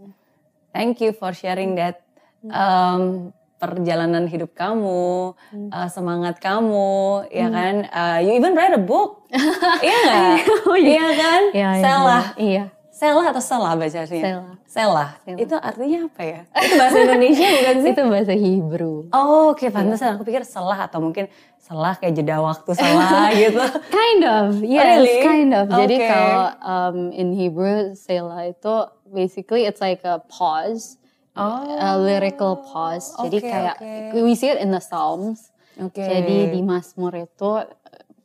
Thank 0.76 1.00
you 1.00 1.16
for 1.16 1.32
sharing 1.32 1.80
that 1.80 2.04
um, 2.52 3.32
perjalanan 3.60 4.24
hidup 4.24 4.56
kamu, 4.56 5.36
uh, 5.68 5.88
semangat 5.92 6.40
kamu, 6.40 7.28
ya 7.28 7.52
kan? 7.52 7.74
Uh, 7.92 8.18
you 8.24 8.32
even 8.32 8.56
write 8.56 8.72
a 8.72 8.80
book, 8.80 9.28
iya 9.84 9.96
nggak? 10.00 10.36
Iya 10.96 11.06
kan? 11.12 11.42
Ya, 11.52 11.68
ya, 11.76 11.82
Selah, 11.84 12.24
iya 12.40 12.64
selah 13.00 13.32
atau 13.32 13.40
selah 13.40 13.72
bacanya? 13.80 14.04
Selah. 14.04 14.20
Selah. 14.68 15.08
Selah. 15.24 15.40
Itu 15.40 15.56
artinya 15.56 16.04
apa 16.04 16.20
ya? 16.20 16.40
Itu 16.68 16.74
bahasa 16.76 16.98
Indonesia 17.00 17.48
bukan 17.48 17.76
sih? 17.80 17.90
itu 17.96 18.02
bahasa 18.12 18.32
Hebrew 18.36 18.96
Oh, 19.08 19.56
oke, 19.56 19.64
pantesan 19.72 20.20
aku 20.20 20.28
pikir 20.28 20.44
selah 20.44 20.84
atau 20.84 21.00
mungkin 21.00 21.32
selah 21.56 21.96
kayak 21.96 22.12
jeda 22.12 22.44
waktu 22.44 22.70
selah 22.76 23.32
gitu. 23.32 23.56
Kind 23.88 24.20
of, 24.28 24.60
yes, 24.60 24.84
really? 25.00 25.24
kind 25.24 25.50
of. 25.56 25.72
Jadi 25.72 25.96
Okay. 25.96 26.08
kalau 26.12 26.44
um, 26.60 26.96
in 27.16 27.32
Hebrew 27.32 27.96
Selah 27.96 28.52
itu 28.52 28.74
basically 29.08 29.64
it's 29.64 29.80
like 29.80 30.04
a 30.04 30.20
pause, 30.28 30.99
Oh, 31.38 31.62
a 31.78 31.94
lyrical 31.94 32.58
pause. 32.58 33.14
Jadi 33.22 33.38
oke, 33.38 33.46
kayak 33.46 33.76
oke. 33.78 34.18
we 34.26 34.34
see 34.34 34.50
it 34.50 34.58
in 34.58 34.74
the 34.74 34.82
Psalms. 34.82 35.54
Oke. 35.78 36.02
Jadi 36.02 36.50
di 36.50 36.60
Mazmur 36.60 37.14
itu 37.14 37.50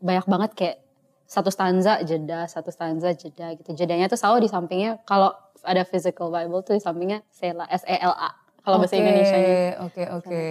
banyak 0.01 0.25
banget 0.25 0.51
kayak 0.57 0.77
satu 1.25 1.49
stanza 1.53 2.01
jeda, 2.01 2.49
satu 2.49 2.73
stanza 2.73 3.13
jeda 3.13 3.53
gitu. 3.53 3.73
Jedanya 3.77 4.09
tuh 4.09 4.17
selalu 4.17 4.45
di 4.45 4.49
sampingnya 4.49 5.01
kalau 5.05 5.33
ada 5.65 5.85
physical 5.85 6.29
Bible 6.29 6.61
tuh 6.61 6.77
di 6.77 6.81
sampingnya 6.81 7.25
Selah, 7.29 7.69
S 7.69 7.85
E 7.85 7.97
L 7.97 8.13
A. 8.13 8.44
Kalau 8.65 8.81
bahasa 8.81 8.97
Oke, 8.97 9.01
Indonesia 9.05 9.39
Oke, 9.85 10.03
oke. 10.09 10.43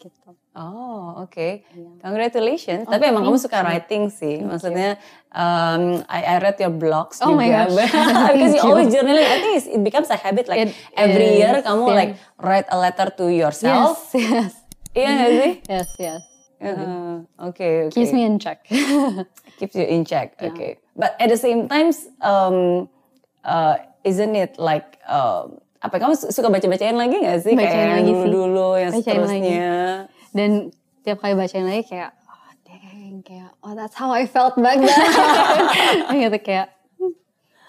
gitu. 0.00 0.30
Oh, 0.56 1.22
oke. 1.22 1.62
Iya. 1.62 1.90
Congratulations. 2.02 2.88
Oh, 2.88 2.90
Tapi 2.90 3.04
emang 3.06 3.22
kamu 3.22 3.36
suka 3.36 3.60
you. 3.60 3.66
writing 3.68 4.02
sih. 4.08 4.40
Maksudnya, 4.40 4.96
um, 5.30 6.00
I, 6.08 6.24
I 6.24 6.34
read 6.40 6.56
your 6.58 6.72
blogs 6.72 7.20
Oh 7.20 7.36
my 7.36 7.46
juga. 7.46 7.68
gosh. 7.70 7.92
Because 8.34 8.54
you 8.56 8.62
always 8.64 8.88
journaling. 8.88 9.22
I 9.22 9.38
think 9.38 9.54
it's- 9.54 9.70
it 9.70 9.82
becomes 9.84 10.08
a 10.08 10.16
habit. 10.16 10.48
Like 10.48 10.66
It 10.66 10.74
every 10.96 11.36
is, 11.36 11.44
year 11.44 11.60
kamu 11.60 11.84
yeah. 11.86 11.94
like 11.94 12.12
write 12.40 12.68
a 12.72 12.78
letter 12.80 13.12
to 13.14 13.28
yourself. 13.28 14.10
Yes, 14.16 14.24
yes, 14.24 14.52
Iya 14.96 15.10
gak 15.12 15.30
sih? 15.30 15.52
yes, 15.76 15.88
yes. 16.00 16.22
Uh, 16.58 17.22
Oke, 17.38 17.86
oke. 17.86 17.94
Keeps 17.94 18.10
me 18.10 18.26
in 18.26 18.42
check. 18.42 18.66
Keeps 19.62 19.78
you 19.78 19.86
in 19.86 20.02
check. 20.02 20.34
Yeah. 20.40 20.50
Okay. 20.50 20.82
But 20.96 21.14
at 21.22 21.30
the 21.30 21.38
same 21.38 21.70
times, 21.70 22.10
um, 22.18 22.90
uh, 23.44 23.78
isn't 24.02 24.34
it 24.34 24.58
like 24.58 24.98
um, 25.06 25.62
apa 25.78 25.94
kamu 25.96 26.14
su- 26.14 26.28
suka 26.28 26.48
baca-bacain 26.48 26.92
lagi 26.92 27.16
gak 27.18 27.38
sih 27.40 27.54
Bacain 27.54 27.64
kayak 27.64 27.78
yang 27.78 27.92
lagi 27.94 28.04
sih. 28.04 28.16
dulu-dulu 28.18 28.68
yang 28.74 28.92
Bacain 28.92 29.04
seterusnya? 29.04 29.72
Dan 30.28 30.50
tiap 31.00 31.18
kali 31.18 31.32
bacain 31.32 31.64
lagi 31.64 31.82
kayak, 31.86 32.10
oh 32.24 32.50
dang, 32.62 33.16
kayak, 33.22 33.50
oh 33.60 33.72
that's 33.72 33.94
how 33.94 34.10
I 34.10 34.24
felt 34.24 34.54
back 34.56 34.76
then. 34.76 34.90
gitu 36.20 36.38
kayak, 36.38 36.66
hmm, 36.96 37.14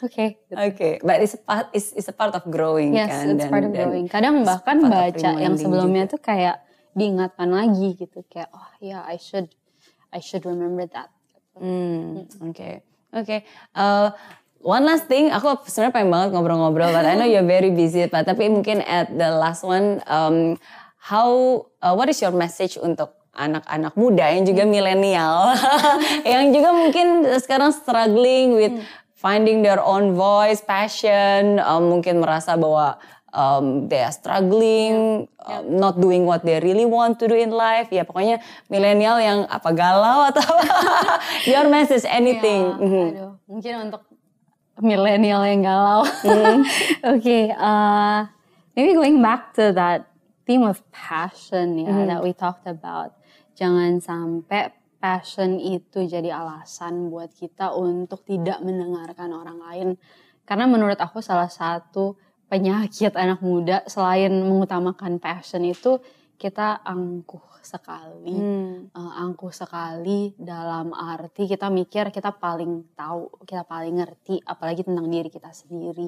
oke. 0.01 0.25
gitu. 0.25 0.53
Oke, 0.53 0.89
but 0.99 1.17
it's 1.19 1.33
a 1.33 1.39
part 1.39 1.69
it's, 1.69 1.93
it's 1.93 2.05
a 2.05 2.15
part 2.15 2.33
of 2.33 2.43
growing 2.45 2.91
Yes, 2.91 3.07
kan. 3.07 3.29
it's 3.29 3.39
dan- 3.39 3.49
part 3.49 3.63
of 3.63 3.71
growing. 3.71 4.05
Kadang 4.05 4.41
bahkan 4.41 4.81
baca 4.83 5.29
yang 5.35 5.53
sebelumnya 5.53 6.03
juga. 6.03 6.13
tuh 6.13 6.21
kayak 6.25 6.55
diingatkan 6.91 7.47
lagi 7.47 7.95
gitu. 7.95 8.25
Kayak, 8.25 8.49
oh 8.51 8.69
yeah, 8.79 9.05
I 9.05 9.15
should, 9.15 9.47
I 10.09 10.19
should 10.19 10.43
remember 10.43 10.89
that. 10.89 11.13
Hmm, 11.53 12.25
oke. 12.41 12.81
Oke. 13.11 13.37
Uh, 13.71 14.09
one 14.61 14.83
last 14.85 15.07
thing, 15.07 15.31
aku 15.31 15.63
sebenarnya 15.65 15.93
pengen 15.95 16.11
banget 16.11 16.29
ngobrol-ngobrol, 16.35 16.91
but 16.91 17.05
I 17.05 17.15
know 17.15 17.27
you're 17.27 17.47
very 17.47 17.71
busy, 17.71 18.05
but 18.07 18.23
tapi 18.23 18.47
mungkin 18.47 18.83
at 18.83 19.09
the 19.09 19.31
last 19.31 19.63
one, 19.63 20.03
um, 20.05 20.59
how, 20.99 21.29
uh, 21.81 21.95
what 21.95 22.07
is 22.07 22.19
your 22.19 22.35
message 22.35 22.75
untuk 22.75 23.15
anak-anak 23.31 23.95
muda 23.95 24.35
yang 24.35 24.43
juga 24.43 24.67
milenial, 24.67 25.55
yang 26.27 26.51
juga 26.51 26.75
mungkin 26.75 27.07
sekarang 27.39 27.71
struggling 27.71 28.51
with 28.53 28.73
finding 29.15 29.63
their 29.63 29.79
own 29.79 30.11
voice, 30.11 30.59
passion, 30.59 31.59
um, 31.63 31.87
mungkin 31.91 32.19
merasa 32.19 32.59
bahwa 32.59 32.99
um, 33.31 33.87
they 33.87 34.03
are 34.03 34.11
struggling, 34.11 35.23
um, 35.43 35.63
not 35.71 35.99
doing 35.99 36.25
what 36.25 36.43
they 36.43 36.59
really 36.59 36.87
want 36.87 37.15
to 37.19 37.27
do 37.27 37.35
in 37.35 37.51
life. 37.51 37.87
Ya 37.91 38.03
pokoknya 38.03 38.39
milenial 38.67 39.19
yang 39.19 39.39
apa 39.47 39.71
galau 39.71 40.27
atau 40.27 40.43
your 41.51 41.67
message 41.67 42.03
anything. 42.07 42.63
Ya, 42.65 42.79
Mhm. 42.79 43.05
aduh, 43.15 43.31
mungkin 43.47 43.73
untuk 43.87 44.01
milenial 44.79 45.43
yang 45.43 45.61
galau. 45.61 46.01
Hmm. 46.23 46.63
Oke, 47.15 47.51
uh, 47.51 48.25
maybe 48.73 48.95
going 48.95 49.19
back 49.19 49.53
to 49.53 49.71
that 49.75 50.07
theme 50.43 50.63
of 50.63 50.81
passion 50.89 51.77
ya 51.77 51.91
Hmm. 51.93 52.07
that 52.07 52.19
we 52.23 52.31
talked 52.33 52.65
about. 52.65 53.13
jangan 53.53 53.99
sampai 53.99 54.71
passion 55.03 55.59
itu 55.59 56.07
jadi 56.07 56.31
alasan 56.31 57.11
buat 57.11 57.27
kita 57.35 57.75
untuk 57.75 58.23
tidak 58.23 58.63
mendengarkan 58.63 59.35
orang 59.35 59.59
lain. 59.59 59.87
Karena 60.47 60.63
menurut 60.63 60.95
aku 60.95 61.19
salah 61.19 61.51
satu 61.51 62.15
penyakit 62.47 63.19
anak 63.19 63.43
muda 63.43 63.83
selain 63.83 64.31
mengutamakan 64.31 65.19
passion 65.19 65.67
itu 65.67 65.99
kita 66.39 66.80
angkuh 66.88 67.60
sekali, 67.60 68.39
hmm. 68.39 68.95
uh, 68.95 69.13
angkuh 69.28 69.52
sekali 69.52 70.32
dalam 70.39 70.95
arti 70.95 71.43
kita 71.52 71.67
mikir 71.67 72.15
kita 72.15 72.32
paling 72.32 72.95
tahu, 72.95 73.43
kita 73.43 73.67
paling 73.67 73.99
ngerti, 73.99 74.39
apalagi 74.47 74.88
tentang 74.88 75.12
diri 75.12 75.28
kita 75.28 75.52
sendiri. 75.52 76.08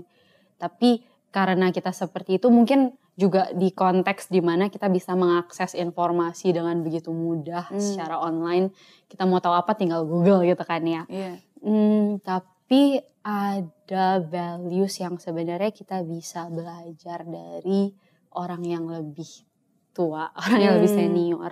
Tapi 0.55 1.03
karena 1.35 1.75
kita 1.75 1.91
seperti 1.91 2.39
itu 2.39 2.47
mungkin 2.47 2.95
juga 3.19 3.51
di 3.51 3.75
konteks 3.75 4.31
di 4.31 4.39
mana 4.39 4.71
kita 4.71 4.87
bisa 4.87 5.13
mengakses 5.19 5.75
informasi 5.75 6.55
dengan 6.55 6.79
begitu 6.79 7.11
mudah 7.11 7.67
hmm. 7.67 7.83
secara 7.83 8.23
online. 8.23 8.71
Kita 9.11 9.27
mau 9.27 9.43
tahu 9.43 9.51
apa 9.51 9.75
tinggal 9.75 10.07
Google 10.07 10.47
gitu 10.47 10.63
kan 10.63 10.81
ya. 10.87 11.03
Yeah. 11.11 11.35
Hmm, 11.59 12.23
tapi 12.23 13.03
ada 13.21 14.23
values 14.23 14.97
yang 14.97 15.19
sebenarnya 15.19 15.75
kita 15.75 16.01
bisa 16.07 16.47
belajar 16.47 17.27
dari 17.27 17.91
orang 18.31 18.63
yang 18.63 18.87
lebih 18.87 19.50
tua, 19.91 20.31
orang 20.41 20.59
yang 20.59 20.73
lebih 20.79 20.91
hmm. 20.91 20.99
senior. 20.99 21.51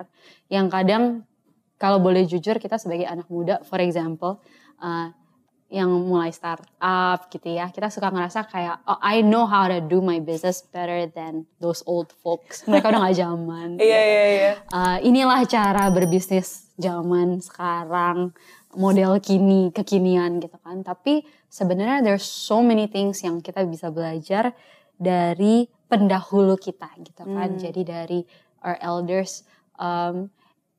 Yang 0.49 0.67
kadang 0.71 1.03
kalau 1.79 2.03
boleh 2.03 2.27
jujur 2.27 2.59
kita 2.59 2.75
sebagai 2.75 3.07
anak 3.07 3.27
muda, 3.31 3.63
for 3.63 3.79
example, 3.79 4.43
uh, 4.83 5.15
yang 5.69 5.87
mulai 6.09 6.33
startup 6.33 7.29
gitu 7.29 7.53
ya, 7.53 7.69
kita 7.69 7.93
suka 7.93 8.09
ngerasa 8.09 8.49
kayak 8.49 8.81
oh, 8.89 8.97
I 9.05 9.21
know 9.21 9.45
how 9.45 9.69
to 9.69 9.77
do 9.77 10.01
my 10.01 10.17
business 10.17 10.65
better 10.65 11.05
than 11.13 11.45
those 11.61 11.85
old 11.85 12.09
folks. 12.25 12.65
Mereka 12.65 12.89
udah 12.89 13.01
gak 13.05 13.17
zaman. 13.21 13.69
Iya 13.87 14.01
iya 14.01 14.25
iya. 14.33 14.53
Uh, 14.73 14.97
inilah 15.05 15.45
cara 15.45 15.93
berbisnis 15.93 16.73
zaman 16.81 17.37
sekarang, 17.37 18.33
model 18.73 19.21
kini 19.21 19.69
kekinian 19.69 20.41
gitu 20.41 20.57
kan. 20.57 20.81
Tapi 20.81 21.21
sebenarnya 21.53 22.01
there's 22.01 22.25
so 22.25 22.65
many 22.65 22.89
things 22.89 23.21
yang 23.21 23.37
kita 23.37 23.61
bisa 23.69 23.93
belajar 23.93 24.57
dari 24.99 25.71
pendahulu 25.87 26.59
kita 26.59 26.91
gitu 27.01 27.23
kan. 27.25 27.55
Hmm. 27.55 27.59
Jadi 27.59 27.81
dari 27.87 28.19
our 28.61 28.77
elders. 28.83 29.47
Um, 29.79 30.29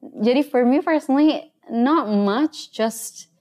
jadi 0.04 0.44
for 0.44 0.62
me 0.62 0.84
personally, 0.84 1.50
not 1.72 2.06
much, 2.06 2.70
just 2.70 3.32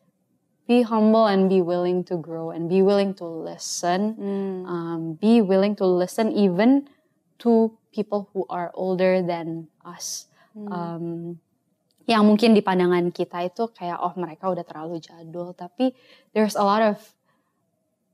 be 0.65 0.81
humble 0.81 1.27
and 1.27 1.51
be 1.51 1.61
willing 1.61 2.07
to 2.07 2.15
grow 2.17 2.49
and 2.49 2.71
be 2.71 2.81
willing 2.81 3.13
to 3.19 3.27
listen. 3.27 4.15
Hmm. 4.15 4.57
Um, 4.65 5.01
be 5.19 5.43
willing 5.43 5.75
to 5.77 5.85
listen 5.85 6.31
even 6.31 6.87
to 7.43 7.75
people 7.91 8.31
who 8.33 8.47
are 8.49 8.71
older 8.73 9.21
than 9.21 9.67
us. 9.83 10.31
Hmm. 10.55 10.71
Um, 10.71 11.05
yang 12.09 12.25
mungkin 12.25 12.57
di 12.57 12.65
pandangan 12.65 13.13
kita 13.13 13.45
itu 13.45 13.69
kayak 13.69 14.01
oh 14.01 14.17
mereka 14.17 14.49
udah 14.49 14.65
terlalu 14.65 14.97
jadul, 14.97 15.53
tapi 15.53 15.93
there's 16.33 16.57
a 16.57 16.65
lot 16.65 16.81
of 16.81 16.97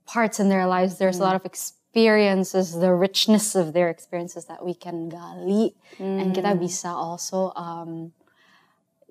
parts 0.03 0.43
in 0.43 0.51
their 0.51 0.67
lives, 0.67 0.99
there's 0.99 1.15
hmm. 1.15 1.23
a 1.23 1.25
lot 1.31 1.37
of 1.39 1.47
experience 1.47 1.84
experiences, 1.95 2.75
the 2.75 2.91
richness 2.91 3.55
of 3.55 3.71
their 3.71 3.87
experiences 3.87 4.51
that 4.51 4.59
we 4.59 4.73
can 4.73 5.07
gali, 5.09 5.71
hmm. 5.95 6.19
and 6.19 6.35
kita 6.35 6.51
hmm. 6.51 6.59
bisa 6.59 6.91
also 6.91 7.55
um, 7.55 8.11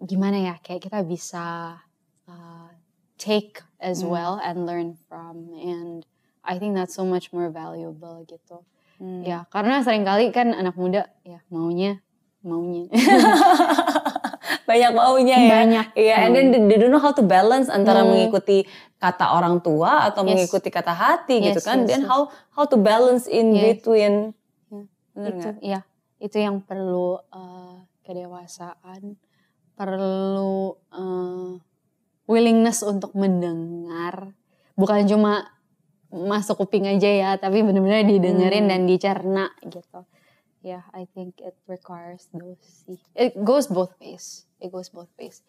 gimana 0.05 0.53
ya 0.53 0.55
kayak 0.61 0.85
kita 0.85 1.01
bisa 1.01 1.81
uh, 2.29 2.69
take 3.17 3.65
as 3.81 4.05
hmm. 4.05 4.13
well 4.13 4.37
and 4.45 4.69
learn 4.69 5.01
from, 5.09 5.49
and 5.57 6.05
I 6.45 6.61
think 6.61 6.77
that's 6.77 6.93
so 6.93 7.09
much 7.09 7.33
more 7.33 7.49
valuable 7.49 8.21
gitu. 8.29 8.61
Hmm. 9.01 9.25
Ya 9.25 9.49
karena 9.49 9.81
sering 9.81 10.05
kali 10.05 10.29
kan 10.29 10.53
anak 10.53 10.77
muda 10.77 11.09
ya 11.25 11.41
maunya 11.49 12.05
maunya. 12.45 12.93
banyak 14.65 14.91
maunya 14.97 15.37
ya. 15.37 15.53
Banyak. 15.65 15.87
Iya, 15.97 16.09
yeah, 16.09 16.19
and 16.25 16.33
then 16.33 16.47
they 16.69 16.77
don't 16.81 16.93
know 16.93 17.01
how 17.01 17.13
to 17.13 17.25
balance 17.25 17.69
antara 17.69 18.03
hmm. 18.05 18.11
mengikuti 18.13 18.65
kata 18.97 19.37
orang 19.37 19.61
tua 19.61 20.09
atau 20.09 20.25
yes. 20.25 20.33
mengikuti 20.33 20.69
kata 20.73 20.97
hati 20.97 21.45
gitu 21.45 21.53
yes, 21.53 21.57
gitu 21.61 21.69
kan. 21.69 21.85
Yes, 21.85 21.89
then 21.93 22.03
yes. 22.05 22.09
how 22.09 22.33
how 22.57 22.65
to 22.65 22.81
balance 22.81 23.29
in 23.29 23.53
yes. 23.53 23.81
between. 23.81 24.33
Yeah. 25.15 25.31
itu 25.31 25.49
ya, 25.63 25.81
itu 26.19 26.37
yang 26.43 26.67
perlu 26.67 27.23
uh, 27.31 27.87
kedewasaan, 28.03 29.15
perlu 29.79 30.75
uh, 30.91 31.55
willingness 32.27 32.83
untuk 32.83 33.15
mendengar, 33.15 34.35
bukan 34.75 35.07
cuma 35.07 35.55
masuk 36.11 36.67
kuping 36.67 36.91
aja 36.91 37.07
ya, 37.07 37.31
tapi 37.39 37.63
benar-benar 37.63 38.03
didengerin 38.11 38.67
hmm. 38.67 38.73
dan 38.75 38.81
dicerna 38.91 39.45
gitu 39.63 40.03
yeah, 40.65 40.81
I 40.97 41.05
think 41.13 41.45
it 41.45 41.53
requires 41.69 42.27
those. 42.33 42.89
It 43.15 43.37
goes 43.45 43.69
both 43.69 43.93
ways. 44.01 44.49
It 44.59 44.73
goes 44.73 44.89
both 44.89 45.13
ways. 45.21 45.45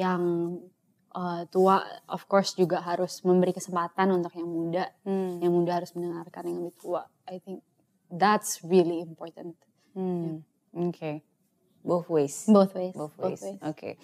Yang 0.00 0.64
uh, 1.12 1.44
tua, 1.52 1.84
of 2.08 2.24
course, 2.24 2.56
juga 2.56 2.80
harus 2.80 3.20
memberi 3.20 3.52
kesempatan 3.52 4.08
untuk 4.16 4.32
yang 4.32 4.48
muda. 4.48 4.88
Hmm. 5.04 5.38
Yang 5.44 5.52
muda 5.52 5.72
harus 5.84 5.92
mendengarkan 5.92 6.42
yang 6.48 6.58
lebih 6.64 6.80
tua. 6.80 7.04
I 7.28 7.44
think 7.44 7.60
that's 8.08 8.64
really 8.64 9.04
important. 9.04 9.54
Hmm. 9.92 10.40
Yeah. 10.72 10.88
Okay. 10.90 11.20
Both 11.84 12.08
ways. 12.08 12.48
Both 12.48 12.72
ways. 12.72 12.96
Both 12.96 13.14
ways. 13.20 13.44
ways. 13.44 13.60
Okay. 13.76 14.00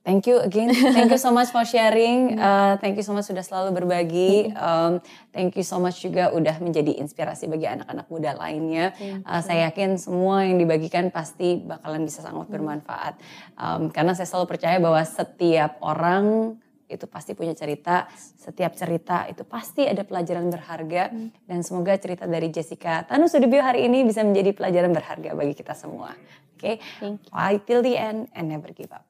Thank 0.00 0.24
you 0.32 0.40
again. 0.40 0.72
Thank 0.72 1.12
you 1.12 1.20
so 1.20 1.28
much 1.28 1.52
for 1.52 1.64
sharing. 1.64 2.32
Uh, 2.40 2.80
thank 2.80 2.96
you 2.96 3.04
so 3.04 3.12
much 3.12 3.28
sudah 3.28 3.44
selalu 3.44 3.84
berbagi. 3.84 4.48
Um, 4.56 5.04
thank 5.28 5.54
you 5.60 5.66
so 5.66 5.76
much 5.76 6.00
juga 6.00 6.32
udah 6.32 6.56
menjadi 6.56 6.96
inspirasi 6.96 7.46
bagi 7.52 7.68
anak-anak 7.68 8.08
muda 8.08 8.32
lainnya. 8.32 8.96
Uh, 8.96 9.44
saya 9.44 9.68
yakin 9.68 10.00
semua 10.00 10.48
yang 10.48 10.56
dibagikan 10.56 11.12
pasti 11.12 11.60
bakalan 11.60 12.08
bisa 12.08 12.24
sangat 12.24 12.48
bermanfaat. 12.48 13.20
Um, 13.60 13.92
karena 13.92 14.16
saya 14.16 14.24
selalu 14.24 14.56
percaya 14.56 14.80
bahwa 14.80 15.04
setiap 15.04 15.76
orang 15.84 16.56
itu 16.88 17.04
pasti 17.04 17.36
punya 17.36 17.52
cerita. 17.52 18.08
Setiap 18.16 18.72
cerita 18.72 19.28
itu 19.28 19.44
pasti 19.44 19.84
ada 19.84 20.00
pelajaran 20.00 20.48
berharga. 20.48 21.12
Dan 21.44 21.60
semoga 21.60 22.00
cerita 22.00 22.24
dari 22.24 22.48
Jessica 22.48 23.04
Tanu 23.04 23.28
Sudibyo 23.28 23.60
hari 23.60 23.84
ini 23.84 24.02
bisa 24.08 24.24
menjadi 24.24 24.56
pelajaran 24.56 24.96
berharga 24.96 25.36
bagi 25.36 25.52
kita 25.52 25.76
semua. 25.76 26.16
Oke, 26.56 26.80
okay? 26.80 27.16
fight 27.28 27.68
till 27.68 27.84
the 27.84 28.00
end 28.00 28.32
and 28.32 28.48
never 28.48 28.72
give 28.72 28.92
up. 28.92 29.09